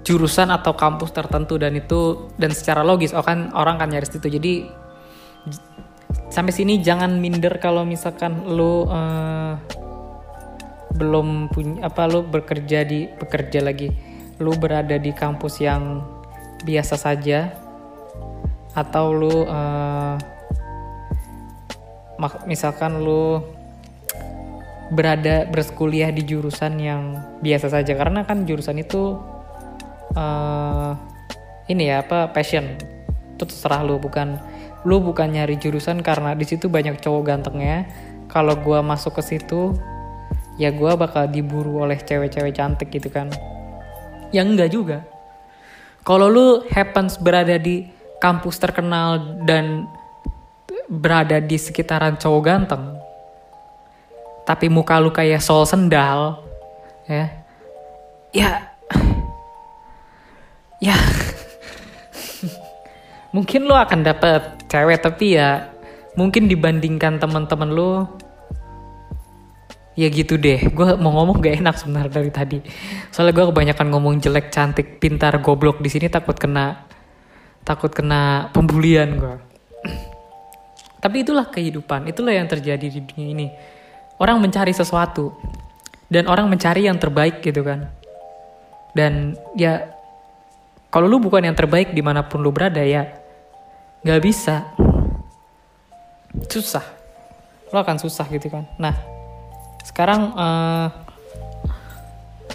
jurusan 0.03 0.51
atau 0.51 0.75
kampus 0.75 1.15
tertentu 1.15 1.55
dan 1.55 1.79
itu 1.79 2.27
dan 2.35 2.51
secara 2.51 2.83
logis 2.83 3.15
oh 3.15 3.23
kan 3.23 3.55
orang 3.55 3.79
kan 3.79 3.87
nyaris 3.87 4.11
itu 4.11 4.27
jadi 4.27 4.67
sampai 6.33 6.49
sini 6.49 6.81
jangan 6.81 7.21
minder 7.21 7.61
kalau 7.61 7.85
misalkan 7.85 8.43
lo 8.49 8.89
uh, 8.89 9.53
belum 10.93 11.49
punya 11.49 11.89
apa 11.89 12.05
lo 12.05 12.21
bekerja 12.25 12.85
di 12.85 13.09
bekerja 13.09 13.61
lagi. 13.61 13.89
Lo 14.41 14.53
berada 14.57 14.97
di 14.97 15.13
kampus 15.13 15.61
yang 15.61 16.01
biasa 16.65 16.95
saja 16.97 17.53
atau 18.73 19.13
lo 19.13 19.45
uh, 19.45 20.17
misalkan 22.49 23.01
lo 23.01 23.45
berada 24.93 25.49
berkuliah 25.49 26.13
di 26.13 26.21
jurusan 26.25 26.77
yang 26.77 27.01
biasa 27.41 27.73
saja. 27.73 27.93
Karena 27.97 28.25
kan 28.25 28.45
jurusan 28.45 28.81
itu 28.81 29.17
uh, 30.13 30.93
ini 31.69 31.89
ya 31.89 32.05
apa 32.05 32.31
passion. 32.31 32.77
Itu 33.35 33.49
terserah 33.49 33.81
lu 33.81 33.97
bukan 33.97 34.37
lu 34.83 34.99
bukan 34.99 35.31
nyari 35.31 35.55
jurusan 35.57 36.03
karena 36.03 36.35
di 36.35 36.45
situ 36.45 36.69
banyak 36.69 36.99
cowok 37.01 37.21
gantengnya. 37.23 37.87
Kalau 38.31 38.57
gua 38.57 38.81
masuk 38.81 39.21
ke 39.21 39.35
situ 39.35 39.77
ya 40.57 40.69
gua 40.73 40.97
bakal 40.97 41.29
diburu 41.29 41.81
oleh 41.85 41.97
cewek-cewek 42.01 42.57
cantik 42.57 42.89
gitu 42.89 43.09
kan. 43.09 43.29
Ya 44.33 44.41
enggak 44.41 44.73
juga. 44.73 45.05
Kalau 46.03 46.27
lu 46.27 46.65
happens 46.67 47.15
berada 47.15 47.55
di 47.55 47.87
kampus 48.19 48.59
terkenal 48.59 49.39
dan 49.47 49.87
berada 50.87 51.39
di 51.39 51.55
sekitaran 51.55 52.19
cowok 52.19 52.41
ganteng 52.43 53.03
tapi 54.43 54.67
muka 54.67 54.99
lu 54.99 55.11
kayak 55.11 55.39
sol 55.39 55.63
sendal 55.63 56.43
ya 57.07 57.31
ya 58.35 58.72
ya. 60.83 60.97
Mungkin 63.33 63.65
lo 63.65 63.79
akan 63.79 64.03
dapet 64.03 64.67
cewek 64.67 64.99
tapi 64.99 65.39
ya 65.39 65.71
mungkin 66.19 66.45
dibandingkan 66.45 67.17
teman-teman 67.17 67.71
lo 67.71 68.19
ya 69.95 70.11
gitu 70.11 70.35
deh. 70.35 70.69
Gue 70.69 70.99
mau 70.99 71.15
ngomong 71.15 71.39
gak 71.39 71.63
enak 71.63 71.75
sebenarnya 71.79 72.11
dari 72.11 72.31
tadi. 72.35 72.59
Soalnya 73.09 73.33
gue 73.39 73.45
kebanyakan 73.49 73.87
ngomong 73.95 74.19
jelek 74.19 74.51
cantik 74.51 74.99
pintar 74.99 75.39
goblok 75.39 75.79
di 75.79 75.87
sini 75.87 76.11
takut 76.11 76.35
kena 76.35 76.83
takut 77.63 77.95
kena 77.95 78.51
pembulian 78.51 79.15
gue 79.15 79.53
tapi 81.03 81.19
itulah 81.19 81.51
kehidupan 81.51 82.07
itulah 82.07 82.31
yang 82.31 82.47
terjadi 82.47 82.87
di 82.87 83.03
dunia 83.03 83.27
ini. 83.35 83.47
Orang 84.23 84.39
mencari 84.39 84.71
sesuatu 84.71 85.35
dan 86.07 86.31
orang 86.31 86.47
mencari 86.47 86.87
yang 86.87 86.95
terbaik 86.95 87.43
gitu 87.43 87.59
kan. 87.59 87.91
Dan 88.95 89.35
ya 89.59 89.92
kalau 90.93 91.09
lu 91.09 91.17
bukan 91.17 91.41
yang 91.41 91.57
terbaik 91.57 91.89
di 91.89 92.05
mana 92.05 92.21
pun 92.21 92.37
lu 92.45 92.53
berada 92.53 92.85
ya 92.85 93.17
nggak 94.05 94.21
bisa. 94.21 94.69
Susah. 96.45 96.85
Lu 97.73 97.81
akan 97.81 97.97
susah 97.97 98.29
gitu 98.29 98.53
kan. 98.53 98.69
Nah 98.77 98.93
sekarang 99.81 100.37
uh, 100.37 100.93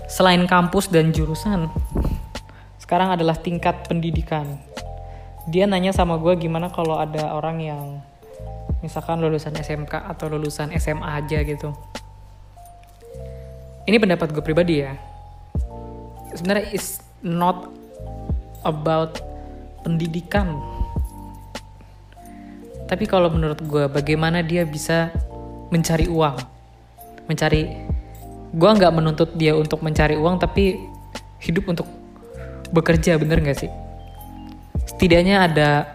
selain 0.07 0.47
kampus 0.47 0.87
dan 0.87 1.11
jurusan 1.11 1.67
sekarang 2.79 3.19
adalah 3.19 3.35
tingkat 3.35 3.91
pendidikan. 3.91 4.63
Dia 5.51 5.67
nanya 5.67 5.91
sama 5.91 6.15
gue 6.23 6.39
gimana 6.39 6.71
kalau 6.71 6.95
ada 6.95 7.35
orang 7.35 7.59
yang 7.59 7.85
misalkan 8.79 9.19
lulusan 9.19 9.51
SMK 9.59 10.15
atau 10.15 10.31
lulusan 10.31 10.71
SMA 10.79 11.11
aja 11.11 11.43
gitu. 11.43 11.75
Ini 13.83 13.99
pendapat 13.99 14.31
gue 14.31 14.45
pribadi 14.47 14.87
ya. 14.87 14.95
Sebenarnya 16.37 16.71
is 16.77 17.01
not 17.25 17.78
about 18.67 19.21
pendidikan. 19.87 20.59
Tapi 22.89 23.05
kalau 23.05 23.29
menurut 23.29 23.61
gue, 23.61 23.85
bagaimana 23.87 24.41
dia 24.41 24.65
bisa 24.65 25.13
mencari 25.69 26.09
uang, 26.09 26.41
mencari, 27.29 27.69
gue 28.57 28.71
nggak 28.73 28.95
menuntut 28.97 29.37
dia 29.37 29.53
untuk 29.53 29.85
mencari 29.85 30.17
uang, 30.17 30.41
tapi 30.41 30.81
hidup 31.45 31.69
untuk 31.69 31.85
bekerja, 32.73 33.21
bener 33.21 33.45
nggak 33.45 33.59
sih? 33.61 33.71
Setidaknya 34.89 35.45
ada 35.45 35.93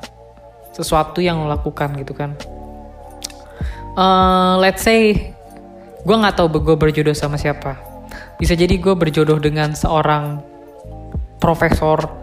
sesuatu 0.69 1.17
yang 1.17 1.41
lo 1.41 1.49
lakukan 1.49 1.97
gitu 1.97 2.13
kan. 2.13 2.37
Uh, 3.93 4.57
let's 4.61 4.81
say 4.85 5.33
gue 6.05 6.15
nggak 6.17 6.37
tahu 6.37 6.61
gue 6.61 6.77
berjodoh 6.77 7.13
sama 7.17 7.41
siapa, 7.41 7.77
bisa 8.37 8.53
jadi 8.53 8.77
gue 8.77 8.93
berjodoh 8.93 9.41
dengan 9.41 9.73
seorang 9.73 10.41
profesor, 11.41 12.22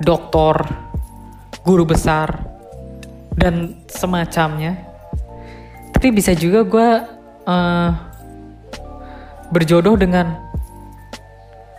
doktor, 0.00 0.60
guru 1.64 1.88
besar, 1.88 2.44
dan 3.36 3.84
semacamnya. 3.88 4.80
Tapi 5.92 6.12
bisa 6.12 6.36
juga 6.36 6.60
gue 6.64 6.88
uh, 7.48 7.90
berjodoh 9.48 9.96
dengan 9.96 10.36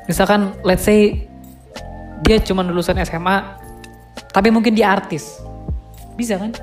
misalkan 0.08 0.56
let's 0.64 0.88
say 0.88 1.28
dia 2.24 2.40
cuma 2.42 2.64
lulusan 2.64 2.98
SMA 3.04 3.38
tapi 4.34 4.54
mungkin 4.54 4.74
dia 4.74 4.94
artis. 4.94 5.42
Bisa 6.18 6.38
kan? 6.38 6.54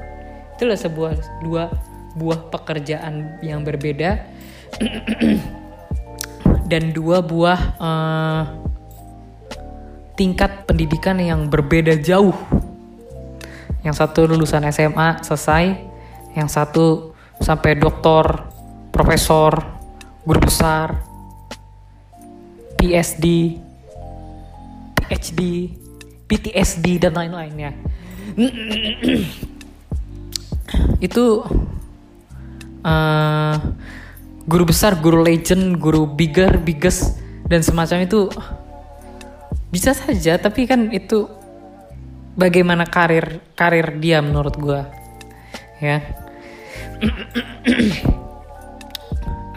Itulah 0.54 0.78
sebuah 0.78 1.12
dua 1.42 1.70
buah 2.14 2.50
pekerjaan 2.50 3.42
yang 3.42 3.66
berbeda. 3.66 4.22
Dan 6.70 6.96
dua 6.96 7.20
buah 7.20 7.60
uh, 7.76 8.42
tingkat 10.14 10.66
pendidikan 10.66 11.18
yang 11.18 11.50
berbeda 11.50 11.98
jauh. 11.98 12.34
Yang 13.84 14.00
satu 14.00 14.24
lulusan 14.24 14.64
SMA 14.72 15.20
selesai 15.20 15.76
yang 16.34 16.48
satu 16.48 17.12
sampai 17.38 17.76
doktor 17.76 18.48
profesor 18.90 19.60
guru 20.24 20.40
besar 20.40 21.04
PSD 22.80 23.58
PhD 24.96 25.40
PTSD 26.24 26.86
dan 27.04 27.12
lain-lainnya. 27.12 27.76
Itu 31.06 31.44
uh, 32.80 33.54
guru 34.44 34.64
besar 34.68 35.00
guru 35.00 35.20
legend 35.24 35.80
guru 35.80 36.08
bigger 36.08 36.60
biggest 36.60 37.20
dan 37.48 37.60
semacam 37.60 38.04
itu 38.04 38.28
bisa 39.74 39.90
saja 39.90 40.38
tapi 40.38 40.70
kan 40.70 40.94
itu 40.94 41.26
bagaimana 42.38 42.86
karir 42.86 43.42
karir 43.58 43.98
dia 43.98 44.22
menurut 44.22 44.54
gue 44.54 44.80
ya. 45.82 45.98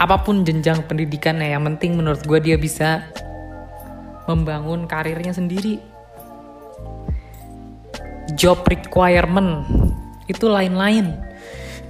Apa 0.02 0.26
pun 0.26 0.42
jenjang 0.42 0.90
pendidikannya 0.90 1.54
yang 1.54 1.70
penting 1.70 2.02
menurut 2.02 2.26
gue 2.26 2.42
dia 2.42 2.58
bisa 2.58 3.06
membangun 4.26 4.90
karirnya 4.90 5.38
sendiri. 5.38 5.78
Job 8.34 8.66
requirement 8.66 9.70
itu 10.26 10.50
lain-lain. 10.50 11.14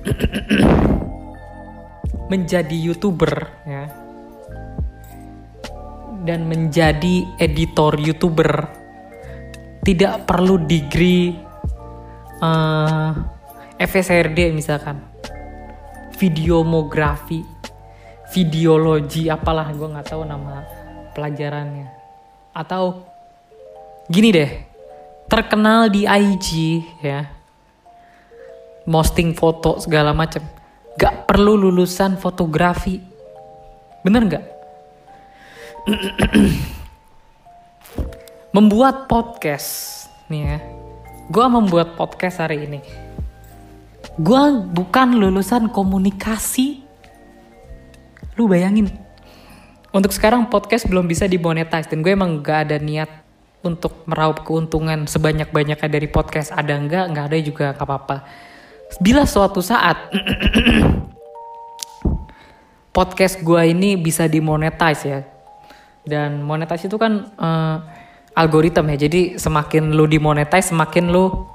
Menjadi 2.32 2.76
youtuber 2.76 3.48
ya 3.64 4.07
dan 6.28 6.44
menjadi 6.44 7.24
editor 7.40 7.96
youtuber. 7.96 8.68
Tidak 9.80 10.28
perlu 10.28 10.60
degree 10.68 11.32
uh, 12.44 13.16
eh, 13.80 13.88
FSRD 13.88 14.52
misalkan. 14.52 15.00
Videomografi 16.18 17.58
videologi 18.32 19.32
apalah 19.32 19.72
gue 19.72 19.88
nggak 19.88 20.08
tahu 20.12 20.28
nama 20.28 20.66
pelajarannya. 21.16 21.88
Atau 22.52 23.08
gini 24.12 24.36
deh 24.36 24.52
terkenal 25.32 25.88
di 25.88 26.04
IG 26.04 26.84
ya. 27.00 27.32
Posting 28.88 29.36
foto 29.36 29.84
segala 29.84 30.16
macam 30.16 30.40
gak 30.96 31.28
perlu 31.28 31.60
lulusan 31.60 32.16
fotografi. 32.16 33.04
Bener 34.00 34.24
nggak 34.24 34.57
membuat 38.56 39.08
podcast. 39.08 39.96
Nih 40.28 40.44
ya. 40.44 40.60
Gue 41.32 41.46
membuat 41.48 41.96
podcast 41.96 42.44
hari 42.44 42.68
ini. 42.68 42.84
Gue 44.20 44.44
bukan 44.68 45.16
lulusan 45.16 45.72
komunikasi. 45.72 46.84
Lu 48.36 48.52
bayangin. 48.52 48.92
Untuk 49.96 50.12
sekarang 50.12 50.52
podcast 50.52 50.92
belum 50.92 51.08
bisa 51.08 51.24
dimonetize 51.26 51.88
dan 51.88 52.04
gue 52.04 52.12
emang 52.12 52.44
gak 52.44 52.68
ada 52.68 52.78
niat 52.84 53.08
untuk 53.64 54.04
meraup 54.06 54.44
keuntungan 54.44 55.08
sebanyak-banyaknya 55.08 55.88
dari 55.88 56.12
podcast. 56.12 56.52
Ada 56.52 56.76
enggak 56.76 57.06
nggak 57.16 57.26
ada 57.32 57.38
juga 57.40 57.66
nggak 57.74 57.88
apa-apa. 57.88 58.18
Bila 59.00 59.24
suatu 59.24 59.64
saat 59.64 60.12
podcast 62.96 63.40
gue 63.40 63.62
ini 63.72 63.96
bisa 63.96 64.28
dimonetize 64.28 65.04
ya 65.08 65.37
dan 66.08 66.42
monetize 66.42 66.88
itu 66.88 66.96
kan 66.96 67.28
uh, 67.36 67.78
algoritma 68.34 68.96
ya. 68.96 69.06
Jadi 69.10 69.36
semakin 69.36 69.92
lu 69.92 70.08
dimonetize, 70.08 70.72
semakin 70.72 71.12
lu 71.12 71.46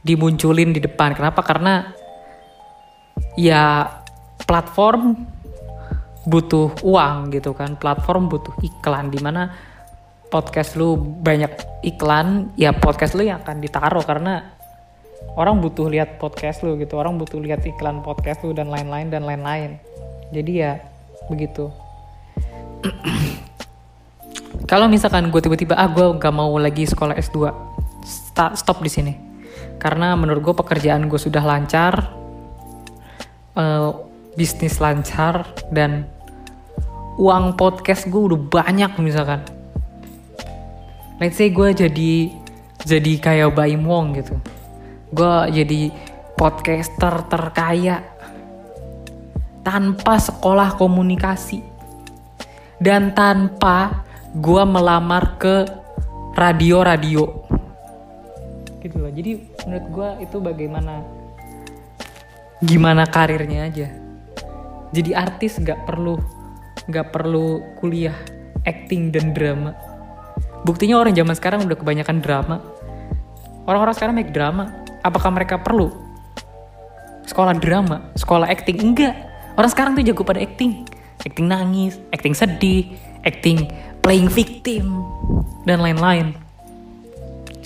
dimunculin 0.00 0.72
di 0.72 0.80
depan. 0.80 1.12
Kenapa? 1.12 1.44
Karena 1.44 1.92
ya 3.36 3.84
platform 4.48 5.18
butuh 6.24 6.80
uang 6.80 7.36
gitu 7.36 7.52
kan. 7.52 7.76
Platform 7.76 8.32
butuh 8.32 8.56
iklan 8.64 9.12
di 9.12 9.20
mana 9.20 9.52
podcast 10.32 10.78
lu 10.78 10.96
banyak 10.96 11.50
iklan, 11.84 12.54
ya 12.54 12.70
podcast 12.70 13.18
lu 13.18 13.26
yang 13.26 13.42
akan 13.44 13.58
ditaruh 13.58 14.06
karena 14.06 14.56
orang 15.34 15.58
butuh 15.58 15.90
lihat 15.90 16.16
podcast 16.16 16.62
lu 16.62 16.78
gitu. 16.80 16.96
Orang 16.96 17.20
butuh 17.20 17.42
lihat 17.42 17.60
iklan 17.66 18.00
podcast 18.00 18.40
lu 18.46 18.56
dan 18.56 18.72
lain-lain 18.72 19.12
dan 19.12 19.26
lain-lain. 19.26 19.76
Jadi 20.30 20.52
ya 20.64 20.78
begitu. 21.26 21.68
kalau 24.68 24.86
misalkan 24.90 25.32
gue 25.32 25.40
tiba-tiba 25.40 25.76
ah 25.76 25.88
gue 25.88 26.20
gak 26.20 26.34
mau 26.34 26.52
lagi 26.60 26.84
sekolah 26.84 27.16
S2 27.16 27.38
stop 28.56 28.78
di 28.80 28.90
sini. 28.90 29.14
Karena 29.80 30.12
menurut 30.12 30.44
gue 30.44 30.54
pekerjaan 30.56 31.08
gue 31.08 31.16
sudah 31.16 31.40
lancar 31.40 32.12
uh, 33.56 33.90
bisnis 34.36 34.78
lancar 34.78 35.48
dan 35.72 36.06
uang 37.16 37.56
podcast 37.56 38.08
gue 38.08 38.20
udah 38.20 38.40
banyak 38.40 38.92
misalkan. 39.00 39.40
Let's 41.20 41.36
say 41.36 41.52
gue 41.52 41.72
jadi 41.76 42.12
jadi 42.84 43.12
kayak 43.20 43.56
Baim 43.56 43.84
Wong 43.84 44.16
gitu. 44.16 44.36
Gue 45.12 45.34
jadi 45.52 45.92
podcaster 46.36 47.28
terkaya 47.28 48.00
tanpa 49.60 50.16
sekolah 50.16 50.80
komunikasi. 50.80 51.60
Dan 52.80 53.12
tanpa 53.12 54.08
gue 54.36 54.62
melamar 54.62 55.34
ke 55.42 55.66
radio-radio. 56.38 57.26
Gitu 58.78 58.96
loh. 58.96 59.10
Jadi 59.10 59.30
menurut 59.66 59.86
gue 59.90 60.08
itu 60.30 60.36
bagaimana 60.38 61.02
gimana 62.62 63.02
karirnya 63.10 63.66
aja. 63.66 63.88
Jadi 64.90 65.10
artis 65.14 65.58
gak 65.58 65.86
perlu 65.86 66.18
gak 66.90 67.10
perlu 67.14 67.62
kuliah 67.82 68.14
acting 68.62 69.10
dan 69.10 69.34
drama. 69.34 69.74
Buktinya 70.62 71.00
orang 71.00 71.16
zaman 71.16 71.34
sekarang 71.34 71.66
udah 71.66 71.78
kebanyakan 71.78 72.22
drama. 72.22 72.62
Orang-orang 73.66 73.94
sekarang 73.96 74.14
make 74.14 74.30
drama. 74.30 74.70
Apakah 75.00 75.32
mereka 75.32 75.56
perlu 75.58 75.90
sekolah 77.26 77.56
drama 77.58 78.14
sekolah 78.14 78.46
acting? 78.46 78.78
Enggak. 78.78 79.16
Orang 79.58 79.70
sekarang 79.72 79.92
tuh 79.98 80.06
jago 80.06 80.22
pada 80.22 80.38
acting. 80.38 80.86
Acting 81.20 81.46
nangis 81.50 81.98
acting 82.14 82.32
sedih 82.32 82.96
acting 83.24 83.68
playing 84.00 84.28
victim 84.32 85.04
dan 85.64 85.80
lain-lain. 85.80 86.36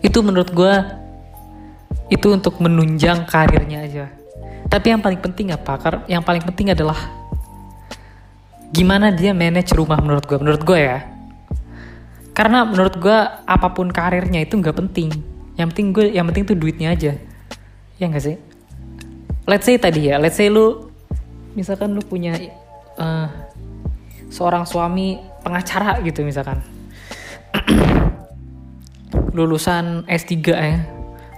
Itu 0.04 0.20
menurut 0.20 0.52
gue 0.52 0.74
itu 2.12 2.28
untuk 2.30 2.60
menunjang 2.60 3.24
karirnya 3.24 3.78
aja. 3.86 4.06
Tapi 4.68 4.92
yang 4.92 5.00
paling 5.00 5.20
penting 5.22 5.54
apa? 5.54 6.04
Yang 6.10 6.22
paling 6.26 6.44
penting 6.44 6.74
adalah 6.74 6.98
gimana 8.74 9.14
dia 9.14 9.30
manage 9.30 9.70
rumah 9.70 10.02
menurut 10.02 10.26
gue 10.26 10.38
menurut 10.38 10.62
gue 10.66 10.78
ya. 10.78 10.98
Karena 12.34 12.66
menurut 12.66 12.98
gue 12.98 13.18
apa 13.46 13.68
pun 13.70 13.88
karirnya 13.88 14.42
itu 14.42 14.58
nggak 14.58 14.74
penting. 14.74 15.14
Yang 15.54 15.66
penting 15.72 15.86
gue 15.94 16.06
yang 16.10 16.26
penting 16.28 16.44
tuh 16.44 16.56
duitnya 16.58 16.92
aja. 16.92 17.12
Ya 17.96 18.04
nggak 18.10 18.24
sih? 18.24 18.36
Let's 19.46 19.64
say 19.64 19.78
tadi 19.78 20.10
ya 20.10 20.18
let's 20.18 20.36
say 20.36 20.50
lu 20.50 20.90
misalkan 21.54 21.94
lu 21.94 22.02
punya 22.02 22.34
uh, 22.98 23.30
seorang 24.28 24.66
suami 24.66 25.22
pengacara 25.44 26.00
gitu 26.00 26.24
misalkan. 26.24 26.64
Lulusan 29.36 30.08
S3 30.08 30.32
ya 30.48 30.80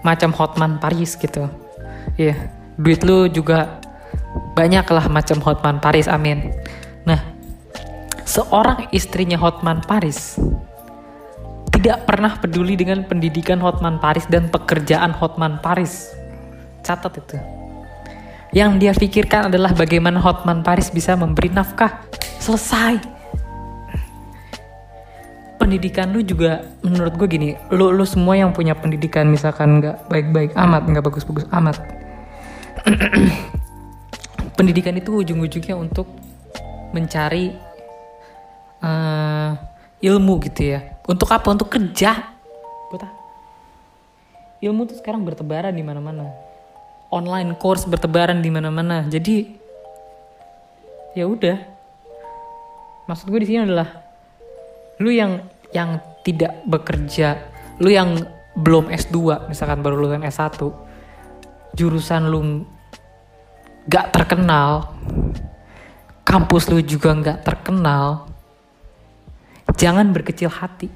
macam 0.06 0.30
Hotman 0.30 0.78
Paris 0.78 1.18
gitu. 1.18 1.50
Ya 2.14 2.32
yeah. 2.32 2.38
duit 2.78 3.02
lu 3.02 3.26
juga 3.26 3.82
banyak 4.54 4.86
lah 4.88 5.10
macam 5.10 5.42
Hotman 5.42 5.82
Paris 5.82 6.06
amin. 6.06 6.54
Nah 7.02 7.18
seorang 8.22 8.86
istrinya 8.94 9.36
Hotman 9.36 9.82
Paris 9.82 10.38
tidak 11.74 12.08
pernah 12.08 12.38
peduli 12.38 12.78
dengan 12.78 13.04
pendidikan 13.04 13.60
Hotman 13.60 14.00
Paris 14.00 14.24
dan 14.30 14.48
pekerjaan 14.48 15.12
Hotman 15.12 15.60
Paris. 15.60 16.14
Catat 16.86 17.18
itu. 17.18 17.36
Yang 18.54 18.70
dia 18.80 18.92
pikirkan 18.94 19.52
adalah 19.52 19.74
bagaimana 19.74 20.22
Hotman 20.22 20.64
Paris 20.64 20.88
bisa 20.88 21.18
memberi 21.18 21.52
nafkah 21.52 22.06
selesai 22.40 23.15
pendidikan 25.66 26.14
lu 26.14 26.22
juga 26.22 26.62
menurut 26.86 27.18
gue 27.18 27.26
gini 27.26 27.48
lu 27.74 27.90
lu 27.90 28.06
semua 28.06 28.38
yang 28.38 28.54
punya 28.54 28.78
pendidikan 28.78 29.26
misalkan 29.26 29.82
nggak 29.82 30.06
baik-baik 30.06 30.54
amat 30.54 30.86
nggak 30.86 31.02
bagus-bagus 31.02 31.50
amat 31.50 31.76
pendidikan 34.56 34.94
itu 34.96 35.10
ujung-ujungnya 35.20 35.74
untuk 35.74 36.08
mencari 36.96 37.52
uh, 38.80 39.52
ilmu 40.00 40.34
gitu 40.48 40.76
ya. 40.76 40.80
Untuk 41.04 41.28
apa? 41.28 41.52
Untuk 41.52 41.68
kerja. 41.68 42.32
Buat 42.88 43.04
ilmu 44.64 44.88
tuh 44.88 44.96
sekarang 44.98 45.22
bertebaran 45.22 45.76
di 45.76 45.84
mana-mana. 45.84 46.32
Online 47.12 47.54
course 47.60 47.86
bertebaran 47.86 48.40
di 48.40 48.50
mana-mana. 48.50 49.06
Jadi 49.06 49.52
ya 51.12 51.28
udah. 51.28 51.58
Maksud 53.06 53.30
gue 53.30 53.40
di 53.44 53.48
sini 53.48 53.62
adalah 53.62 54.02
lu 54.98 55.12
yang 55.12 55.38
yang 55.76 56.00
tidak 56.24 56.64
bekerja. 56.64 57.52
Lu 57.84 57.92
yang 57.92 58.16
belum 58.56 58.88
S2 58.88 59.52
misalkan 59.52 59.84
baru 59.84 60.00
lulusan 60.00 60.24
S1 60.24 60.56
jurusan 61.76 62.32
lu 62.32 62.64
gak 63.84 64.16
terkenal 64.16 64.96
kampus 66.24 66.72
lu 66.72 66.80
juga 66.80 67.12
gak 67.20 67.44
terkenal 67.44 68.24
jangan 69.76 70.08
berkecil 70.08 70.48
hati. 70.48 70.88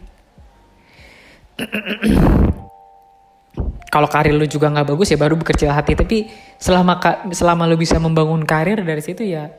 Kalau 3.93 4.09
karir 4.09 4.33
lu 4.33 4.49
juga 4.49 4.73
nggak 4.73 4.97
bagus 4.97 5.13
ya 5.13 5.19
baru 5.21 5.37
berkecil 5.37 5.69
hati 5.69 5.93
tapi 5.99 6.33
selama 6.57 6.97
selama 7.29 7.69
lu 7.69 7.77
bisa 7.77 8.01
membangun 8.01 8.47
karir 8.49 8.81
dari 8.81 9.03
situ 9.05 9.27
ya 9.27 9.53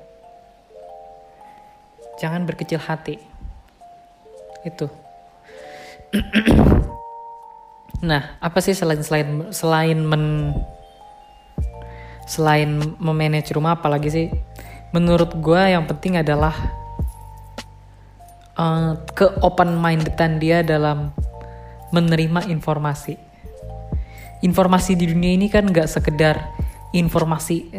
jangan 2.17 2.47
berkecil 2.49 2.81
hati. 2.81 3.21
Itu 4.65 5.00
nah 8.09 8.35
apa 8.43 8.59
sih 8.59 8.75
selain 8.75 8.99
selain 8.99 9.47
selain 9.55 9.99
men 10.03 10.51
selain 12.27 12.79
memanage 12.99 13.51
rumah 13.55 13.75
apalagi 13.79 14.09
sih? 14.11 14.27
Menurut 14.91 15.39
gue 15.39 15.61
yang 15.71 15.87
penting 15.87 16.19
adalah 16.19 16.55
uh, 18.59 18.99
ke 19.15 19.27
open 19.39 19.79
mindedan 19.79 20.39
dia 20.39 20.63
dalam 20.63 21.15
menerima 21.95 22.47
informasi. 22.51 23.15
Informasi 24.41 24.97
di 24.97 25.11
dunia 25.11 25.37
ini 25.37 25.47
kan 25.47 25.67
nggak 25.67 25.87
sekedar 25.87 26.51
informasi 26.91 27.71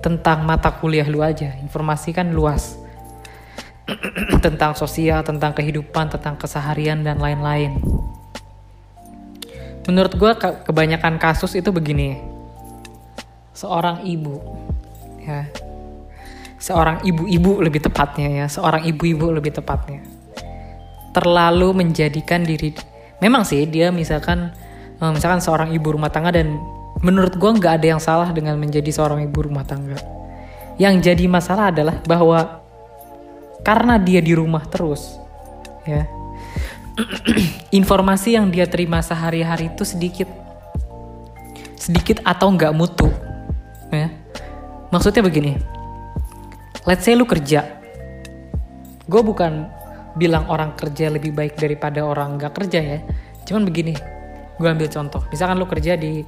tentang 0.00 0.44
mata 0.44 0.72
kuliah 0.72 1.04
lu 1.04 1.20
aja. 1.20 1.52
Informasi 1.60 2.16
kan 2.16 2.32
luas 2.32 2.87
tentang 4.44 4.76
sosial, 4.76 5.24
tentang 5.24 5.56
kehidupan, 5.56 6.12
tentang 6.12 6.36
keseharian 6.36 7.00
dan 7.00 7.18
lain-lain. 7.18 7.80
Menurut 9.88 10.12
gue 10.20 10.32
kebanyakan 10.68 11.16
kasus 11.16 11.56
itu 11.56 11.72
begini, 11.72 12.20
seorang 13.56 14.04
ibu, 14.04 14.36
ya, 15.24 15.48
seorang 16.60 17.00
ibu-ibu 17.08 17.64
lebih 17.64 17.80
tepatnya 17.80 18.44
ya, 18.44 18.46
seorang 18.52 18.84
ibu-ibu 18.84 19.32
lebih 19.32 19.56
tepatnya, 19.56 20.04
terlalu 21.16 21.72
menjadikan 21.72 22.44
diri, 22.44 22.76
memang 23.24 23.48
sih 23.48 23.64
dia 23.64 23.88
misalkan, 23.88 24.52
eh, 25.00 25.10
misalkan 25.10 25.40
seorang 25.40 25.72
ibu 25.72 25.96
rumah 25.96 26.12
tangga 26.12 26.36
dan 26.36 26.60
menurut 27.00 27.40
gue 27.40 27.50
nggak 27.56 27.80
ada 27.80 27.86
yang 27.96 28.02
salah 28.02 28.28
dengan 28.36 28.60
menjadi 28.60 28.92
seorang 28.92 29.24
ibu 29.24 29.38
rumah 29.40 29.64
tangga. 29.64 29.96
Yang 30.78 31.10
jadi 31.10 31.24
masalah 31.26 31.74
adalah 31.74 31.98
bahwa 32.06 32.57
karena 33.62 33.98
dia 33.98 34.22
di 34.22 34.32
rumah 34.34 34.64
terus 34.66 35.18
ya. 35.86 36.06
Informasi 37.78 38.34
yang 38.34 38.50
dia 38.50 38.66
terima 38.66 38.98
sehari-hari 38.98 39.70
itu 39.70 39.86
sedikit. 39.86 40.26
Sedikit 41.78 42.18
atau 42.26 42.50
nggak 42.50 42.74
mutu 42.74 43.08
ya. 43.94 44.10
Maksudnya 44.90 45.22
begini 45.22 45.78
let's 46.88 47.04
say 47.04 47.12
lu 47.12 47.28
kerja. 47.28 47.80
Gue 49.04 49.20
bukan 49.20 49.68
bilang 50.16 50.48
orang 50.48 50.72
kerja 50.72 51.12
lebih 51.12 51.36
baik 51.36 51.60
daripada 51.60 52.00
orang 52.00 52.40
nggak 52.40 52.52
kerja 52.56 52.80
ya. 52.80 52.98
Cuman 53.44 53.68
begini 53.68 53.92
gue 54.56 54.68
ambil 54.68 54.88
contoh. 54.88 55.22
Misalkan 55.28 55.60
lu 55.60 55.68
kerja 55.68 56.00
di 56.00 56.24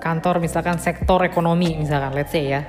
kantor 0.00 0.40
misalkan 0.40 0.80
sektor 0.80 1.20
ekonomi 1.24 1.76
misalkan 1.76 2.16
let's 2.16 2.32
say 2.32 2.48
ya. 2.48 2.64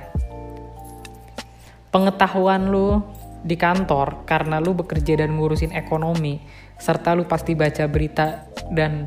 Pengetahuan 1.88 2.68
lu 2.68 3.00
di 3.42 3.54
kantor 3.54 4.26
karena 4.26 4.58
lu 4.58 4.74
bekerja 4.74 5.22
dan 5.22 5.38
ngurusin 5.38 5.70
ekonomi 5.70 6.42
serta 6.78 7.14
lu 7.14 7.26
pasti 7.26 7.54
baca 7.54 7.86
berita 7.86 8.50
dan 8.70 9.06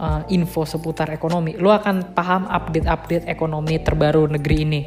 uh, 0.00 0.22
info 0.32 0.66
seputar 0.66 1.10
ekonomi 1.14 1.54
lu 1.54 1.70
akan 1.70 2.14
paham 2.16 2.46
update-update 2.50 3.26
ekonomi 3.30 3.78
terbaru 3.78 4.26
negeri 4.26 4.56
ini 4.62 4.82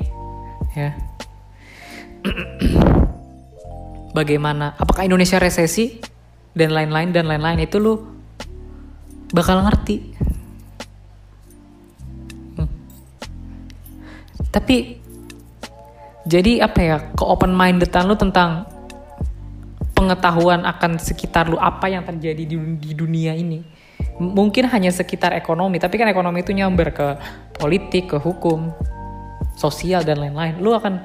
ya 0.74 0.92
bagaimana 4.18 4.76
apakah 4.76 5.08
Indonesia 5.08 5.40
resesi 5.40 6.00
dan 6.56 6.72
lain-lain 6.72 7.12
dan 7.12 7.26
lain-lain 7.28 7.64
itu 7.64 7.78
lu 7.80 7.94
bakal 9.34 9.64
ngerti 9.64 9.98
hmm. 12.60 12.70
tapi 14.54 15.02
jadi 16.24 16.64
apa 16.64 16.80
ya 16.80 16.98
ke 17.12 17.24
open 17.26 17.52
mindedan 17.52 18.08
lu 18.08 18.16
tentang 18.16 18.73
pengetahuan 20.04 20.68
akan 20.68 21.00
sekitar 21.00 21.48
lu 21.48 21.56
apa 21.56 21.88
yang 21.88 22.04
terjadi 22.04 22.44
di, 22.44 22.58
di 22.76 22.92
dunia 22.92 23.32
ini. 23.32 23.64
Mungkin 24.20 24.68
hanya 24.68 24.92
sekitar 24.92 25.32
ekonomi 25.32 25.80
tapi 25.80 25.96
kan 25.96 26.12
ekonomi 26.12 26.44
itu 26.44 26.52
nyamber 26.52 26.92
ke 26.92 27.08
politik 27.56 28.12
ke 28.12 28.18
hukum 28.20 28.76
sosial 29.56 30.04
dan 30.04 30.20
lain-lain. 30.20 30.60
Lu 30.60 30.76
akan 30.76 31.00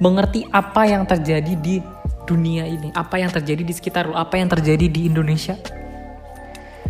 mengerti 0.00 0.48
apa 0.48 0.88
yang 0.88 1.04
terjadi 1.04 1.52
di 1.60 1.84
dunia 2.24 2.68
ini 2.68 2.92
apa 2.92 3.16
yang 3.16 3.32
terjadi 3.32 3.64
di 3.64 3.72
sekitar 3.72 4.04
lu 4.08 4.16
apa 4.16 4.40
yang 4.40 4.48
terjadi 4.48 4.88
di 4.88 5.12
Indonesia. 5.12 5.60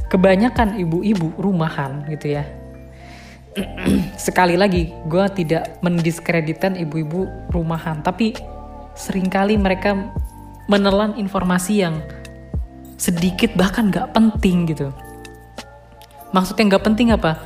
Kebanyakan 0.08 0.78
ibu-ibu 0.78 1.36
rumahan 1.36 2.06
gitu 2.08 2.38
ya. 2.38 2.46
Sekali 4.16 4.54
lagi 4.54 4.94
gue 5.10 5.24
tidak 5.34 5.82
mendiskreditkan 5.82 6.78
ibu-ibu 6.78 7.26
rumahan 7.50 8.00
tapi 8.00 8.32
sering 8.98 9.30
kali 9.30 9.54
mereka 9.54 9.94
menelan 10.68 11.16
informasi 11.16 11.80
yang 11.80 12.04
sedikit 13.00 13.56
bahkan 13.56 13.88
nggak 13.88 14.12
penting 14.12 14.68
gitu. 14.68 14.92
Maksudnya 16.30 16.76
nggak 16.76 16.84
penting 16.84 17.08
apa? 17.16 17.40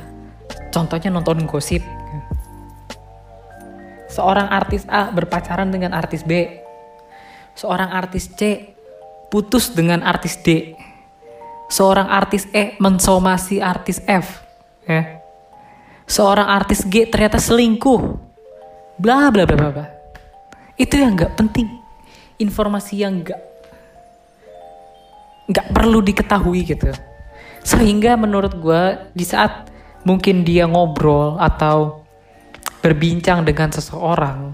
Contohnya 0.75 1.07
nonton 1.07 1.47
gosip. 1.47 1.81
Seorang 4.11 4.51
artis 4.51 4.83
A 4.91 5.09
berpacaran 5.09 5.71
dengan 5.71 5.95
artis 5.95 6.21
B. 6.21 6.61
Seorang 7.55 7.89
artis 7.95 8.27
C 8.35 8.75
putus 9.31 9.71
dengan 9.71 10.03
artis 10.03 10.37
D. 10.43 10.75
Seorang 11.71 12.11
artis 12.11 12.45
E 12.51 12.75
mensomasi 12.77 13.63
artis 13.63 14.03
F. 14.05 14.43
Ya. 14.83 15.23
Seorang 16.05 16.45
artis 16.45 16.83
G 16.83 17.07
ternyata 17.07 17.39
selingkuh. 17.39 18.19
Bla 18.99 19.31
bla 19.31 19.47
bla 19.47 19.71
bla. 19.71 19.87
Itu 20.75 20.99
yang 20.99 21.15
nggak 21.15 21.39
penting 21.39 21.82
informasi 22.43 23.07
yang 23.07 23.23
nggak 23.23 23.41
nggak 25.47 25.67
perlu 25.71 26.03
diketahui 26.03 26.67
gitu. 26.67 26.91
Sehingga 27.63 28.19
menurut 28.19 28.59
gue 28.59 28.83
di 29.15 29.23
saat 29.23 29.71
mungkin 30.03 30.43
dia 30.43 30.67
ngobrol 30.67 31.39
atau 31.39 32.03
berbincang 32.83 33.47
dengan 33.47 33.71
seseorang 33.71 34.51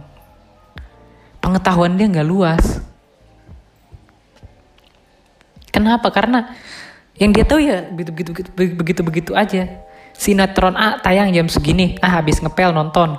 pengetahuan 1.42 1.98
dia 1.98 2.06
nggak 2.06 2.30
luas. 2.30 2.64
Kenapa? 5.74 6.14
Karena 6.14 6.54
yang 7.18 7.34
dia 7.34 7.44
tahu 7.44 7.60
ya 7.60 7.90
begitu 7.90 8.12
begitu 8.14 8.50
begitu 8.54 8.76
begitu 8.78 9.02
begitu 9.02 9.32
aja. 9.34 9.66
Sinetron 10.14 10.76
A 10.76 11.00
tayang 11.00 11.32
jam 11.32 11.48
segini 11.48 11.96
ah 12.04 12.20
habis 12.20 12.44
ngepel 12.44 12.70
nonton. 12.76 13.18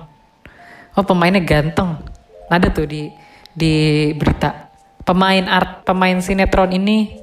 Oh 0.94 1.02
pemainnya 1.02 1.42
ganteng. 1.42 1.98
Ada 2.50 2.70
tuh 2.70 2.87
di 2.87 3.11
di 3.54 4.10
berita. 4.14 4.70
Pemain 5.02 5.42
art 5.48 5.82
pemain 5.82 6.18
sinetron 6.22 6.70
ini 6.70 7.18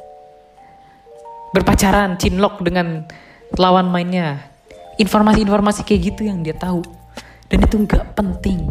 berpacaran 1.56 2.20
cinlok 2.20 2.60
dengan 2.64 3.08
lawan 3.56 3.88
mainnya. 3.88 4.44
Informasi-informasi 4.98 5.86
kayak 5.86 6.02
gitu 6.14 6.28
yang 6.28 6.42
dia 6.44 6.58
tahu. 6.58 6.84
Dan 7.48 7.64
itu 7.64 7.80
nggak 7.80 8.18
penting. 8.18 8.68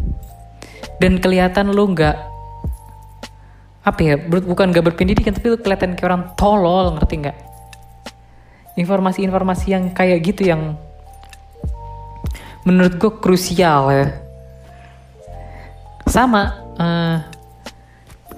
Dan 1.01 1.23
kelihatan 1.23 1.73
lo 1.73 1.87
nggak 1.89 2.17
apa 3.87 4.01
ya 4.03 4.19
bukan 4.19 4.75
nggak 4.75 4.83
berpendidikan 4.83 5.31
tapi 5.31 5.55
lo 5.55 5.63
kelihatan 5.63 5.95
kayak 5.95 6.09
orang 6.11 6.23
tolol 6.35 6.93
ngerti 6.99 7.15
nggak? 7.25 7.39
Informasi-informasi 8.77 9.67
yang 9.73 9.85
kayak 9.97 10.19
gitu 10.27 10.53
yang 10.53 10.77
menurut 12.67 12.99
gue 12.99 13.13
krusial 13.23 13.89
ya. 13.95 14.07
Sama 16.05 16.67
uh, 16.77 17.36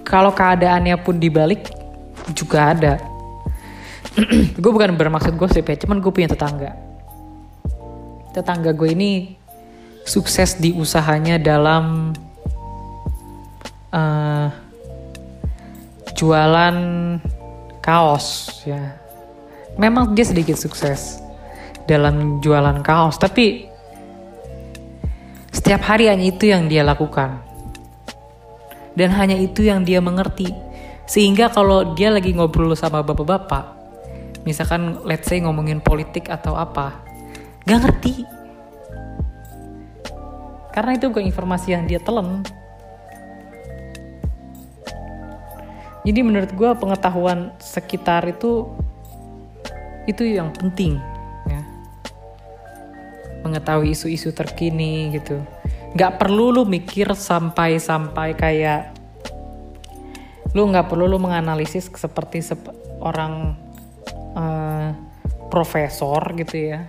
kalau 0.09 0.33
keadaannya 0.33 0.97
pun 1.05 1.21
dibalik 1.21 1.69
juga 2.33 2.73
ada. 2.73 2.95
Gue 4.63 4.73
bukan 4.73 4.97
bermaksud 4.97 5.37
gosip 5.37 5.69
ya 5.69 5.77
cuman 5.85 6.01
gue 6.01 6.09
punya 6.09 6.33
tetangga. 6.33 6.73
Tetangga 8.33 8.73
gue 8.73 8.89
ini 8.91 9.37
sukses 10.09 10.57
di 10.57 10.73
usahanya 10.73 11.37
dalam 11.37 12.17
uh, 13.93 14.49
jualan 16.17 16.77
kaos 17.85 18.59
ya. 18.65 18.97
Memang 19.79 20.17
dia 20.17 20.27
sedikit 20.27 20.59
sukses 20.59 21.23
dalam 21.87 22.43
jualan 22.43 22.83
kaos 22.83 23.21
tapi 23.21 23.71
setiap 25.55 25.85
hari 25.85 26.11
hanya 26.11 26.27
itu 26.29 26.51
yang 26.51 26.67
dia 26.67 26.83
lakukan 26.83 27.48
dan 28.99 29.15
hanya 29.15 29.39
itu 29.39 29.63
yang 29.63 29.87
dia 29.87 30.03
mengerti. 30.03 30.51
Sehingga 31.07 31.49
kalau 31.49 31.95
dia 31.95 32.11
lagi 32.11 32.35
ngobrol 32.35 32.75
sama 32.75 33.01
bapak-bapak 33.01 33.79
misalkan 34.43 35.01
let's 35.05 35.29
say 35.29 35.39
ngomongin 35.39 35.79
politik 35.79 36.27
atau 36.29 36.59
apa 36.59 36.99
gak 37.65 37.81
ngerti. 37.87 38.27
Karena 40.75 40.95
itu 40.95 41.11
bukan 41.11 41.27
informasi 41.27 41.75
yang 41.75 41.87
dia 41.87 42.03
telan 42.03 42.43
jadi 46.09 46.25
menurut 46.25 46.49
gue 46.57 46.71
pengetahuan 46.81 47.53
sekitar 47.61 48.25
itu 48.25 48.65
itu 50.09 50.25
yang 50.25 50.49
penting 50.57 50.97
ya. 51.45 51.61
Mengetahui 53.45 53.93
isu-isu 53.93 54.33
terkini 54.33 55.13
gitu 55.13 55.45
nggak 55.97 56.21
perlu 56.21 56.53
lu 56.53 56.63
mikir 56.69 57.17
sampai 57.17 57.81
sampai 57.81 58.37
kayak 58.37 58.93
lu 60.53 60.69
nggak 60.69 60.89
perlu 60.89 61.09
lu 61.09 61.17
menganalisis 61.21 61.89
seperti 61.93 62.41
sep 62.45 62.61
orang 63.01 63.57
uh, 64.37 64.89
profesor 65.49 66.21
gitu 66.37 66.73
ya. 66.73 66.89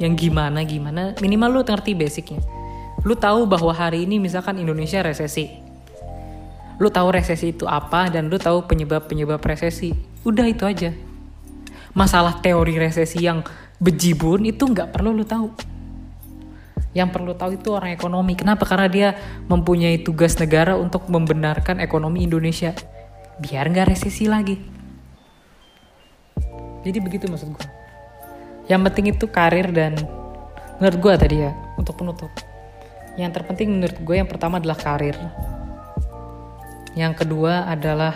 Yang 0.00 0.28
gimana 0.28 0.64
gimana 0.64 1.02
minimal 1.20 1.60
lu 1.60 1.62
ngerti 1.64 1.92
basicnya. 1.92 2.40
Lu 3.04 3.16
tahu 3.16 3.48
bahwa 3.48 3.72
hari 3.72 4.04
ini 4.04 4.20
misalkan 4.20 4.60
Indonesia 4.60 5.00
resesi. 5.00 5.48
Lu 6.80 6.88
tahu 6.88 7.12
resesi 7.12 7.52
itu 7.52 7.68
apa 7.68 8.08
dan 8.08 8.32
lu 8.32 8.40
tahu 8.40 8.64
penyebab 8.64 9.08
penyebab 9.08 9.40
resesi. 9.44 9.92
Udah 10.24 10.48
itu 10.48 10.64
aja. 10.64 10.92
Masalah 11.92 12.40
teori 12.40 12.80
resesi 12.80 13.24
yang 13.24 13.44
bejibun 13.80 14.44
itu 14.44 14.68
nggak 14.68 14.92
perlu 14.92 15.16
lu 15.16 15.24
tahu 15.24 15.69
yang 16.90 17.14
perlu 17.14 17.38
tahu 17.38 17.54
itu 17.58 17.70
orang 17.70 17.94
ekonomi. 17.94 18.34
Kenapa? 18.34 18.66
Karena 18.66 18.90
dia 18.90 19.08
mempunyai 19.46 20.02
tugas 20.02 20.34
negara 20.38 20.74
untuk 20.74 21.06
membenarkan 21.06 21.78
ekonomi 21.78 22.26
Indonesia. 22.26 22.74
Biar 23.38 23.70
nggak 23.70 23.94
resesi 23.94 24.26
lagi. 24.26 24.58
Jadi 26.80 26.98
begitu 26.98 27.28
maksud 27.28 27.52
gue 27.52 27.80
yang 28.70 28.86
penting 28.86 29.10
itu 29.10 29.26
karir 29.26 29.66
dan 29.74 29.98
menurut 30.78 30.98
gue 31.02 31.12
tadi 31.18 31.36
ya 31.42 31.50
untuk 31.74 31.98
penutup. 31.98 32.30
Yang 33.18 33.42
terpenting 33.42 33.74
menurut 33.74 33.98
gue 33.98 34.14
yang 34.14 34.30
pertama 34.30 34.62
adalah 34.62 34.78
karir. 34.78 35.18
Yang 36.94 37.26
kedua 37.26 37.66
adalah 37.66 38.14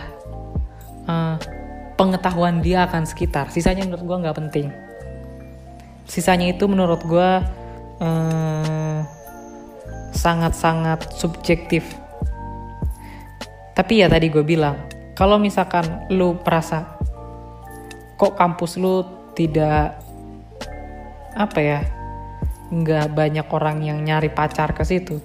uh, 1.10 1.36
pengetahuan 1.98 2.62
dia 2.62 2.86
akan 2.86 3.02
sekitar. 3.02 3.50
Sisanya 3.50 3.82
menurut 3.82 4.06
gue 4.06 4.16
nggak 4.22 4.38
penting. 4.38 4.70
Sisanya 6.06 6.54
itu 6.54 6.70
menurut 6.70 7.02
gue 7.02 7.30
uh, 8.04 9.00
sangat-sangat 10.12 11.08
subjektif 11.16 11.88
tapi 13.72 14.04
ya 14.04 14.12
tadi 14.12 14.28
gue 14.28 14.44
bilang 14.44 14.76
kalau 15.16 15.40
misalkan 15.40 16.04
lu 16.12 16.36
perasa 16.36 17.00
kok 18.20 18.36
kampus 18.36 18.76
lu 18.76 19.02
tidak 19.34 19.98
apa 21.34 21.58
ya 21.58 21.80
nggak 22.74 23.14
banyak 23.14 23.46
orang 23.50 23.78
yang 23.84 23.98
nyari 24.02 24.32
pacar 24.32 24.74
ke 24.74 24.82
situ? 24.82 25.22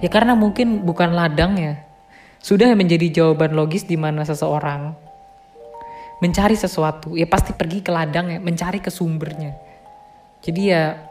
Ya 0.00 0.08
karena 0.12 0.32
mungkin 0.32 0.84
bukan 0.84 1.12
ladang 1.12 1.60
ya. 1.60 1.82
Sudah 2.40 2.70
menjadi 2.78 3.10
jawaban 3.10 3.58
logis 3.58 3.88
di 3.88 3.98
mana 3.98 4.22
seseorang 4.22 4.94
mencari 6.22 6.56
sesuatu, 6.56 7.12
ya 7.12 7.28
pasti 7.28 7.52
pergi 7.52 7.84
ke 7.84 7.92
ladang 7.92 8.32
ya, 8.32 8.38
mencari 8.40 8.80
ke 8.80 8.88
sumbernya. 8.88 9.52
Jadi 10.40 10.62
ya 10.72 11.05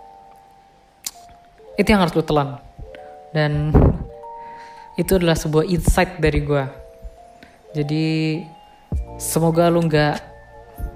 itu 1.75 1.88
yang 1.88 2.01
harus 2.03 2.15
lo 2.15 2.23
telan. 2.23 2.59
Dan 3.35 3.75
itu 5.01 5.11
adalah 5.15 5.35
sebuah 5.35 5.67
insight 5.67 6.19
dari 6.19 6.39
gue. 6.43 6.63
Jadi 7.75 8.05
semoga 9.19 9.67
lo 9.67 9.83
nggak 9.83 10.35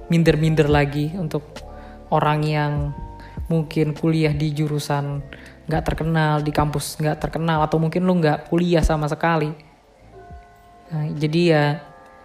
minder-minder 0.10 0.68
lagi 0.68 1.14
untuk 1.16 1.44
orang 2.10 2.40
yang 2.44 2.74
mungkin 3.50 3.98
kuliah 3.98 4.34
di 4.34 4.54
jurusan 4.54 5.22
nggak 5.70 5.84
terkenal 5.86 6.42
di 6.42 6.50
kampus 6.54 6.98
nggak 6.98 7.18
terkenal 7.22 7.62
atau 7.66 7.78
mungkin 7.78 8.06
lu 8.06 8.18
nggak 8.18 8.50
kuliah 8.50 8.82
sama 8.82 9.06
sekali 9.06 9.54
nah, 10.90 11.06
jadi 11.14 11.42
ya 11.46 11.64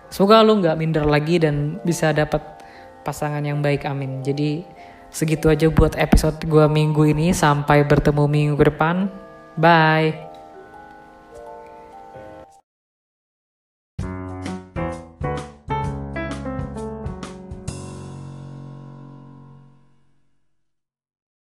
semoga 0.08 0.44
lu 0.44 0.60
nggak 0.60 0.76
minder 0.80 1.04
lagi 1.04 1.36
dan 1.40 1.80
bisa 1.84 2.12
dapat 2.12 2.40
pasangan 3.04 3.44
yang 3.44 3.60
baik 3.60 3.84
amin 3.84 4.24
jadi 4.24 4.64
segitu 5.14 5.46
aja 5.46 5.70
buat 5.70 5.94
episode 5.94 6.42
gua 6.50 6.66
minggu 6.66 7.06
ini. 7.06 7.30
Sampai 7.30 7.86
bertemu 7.86 8.26
minggu 8.26 8.54
ke 8.58 8.74
depan. 8.74 9.06
Bye 9.54 10.23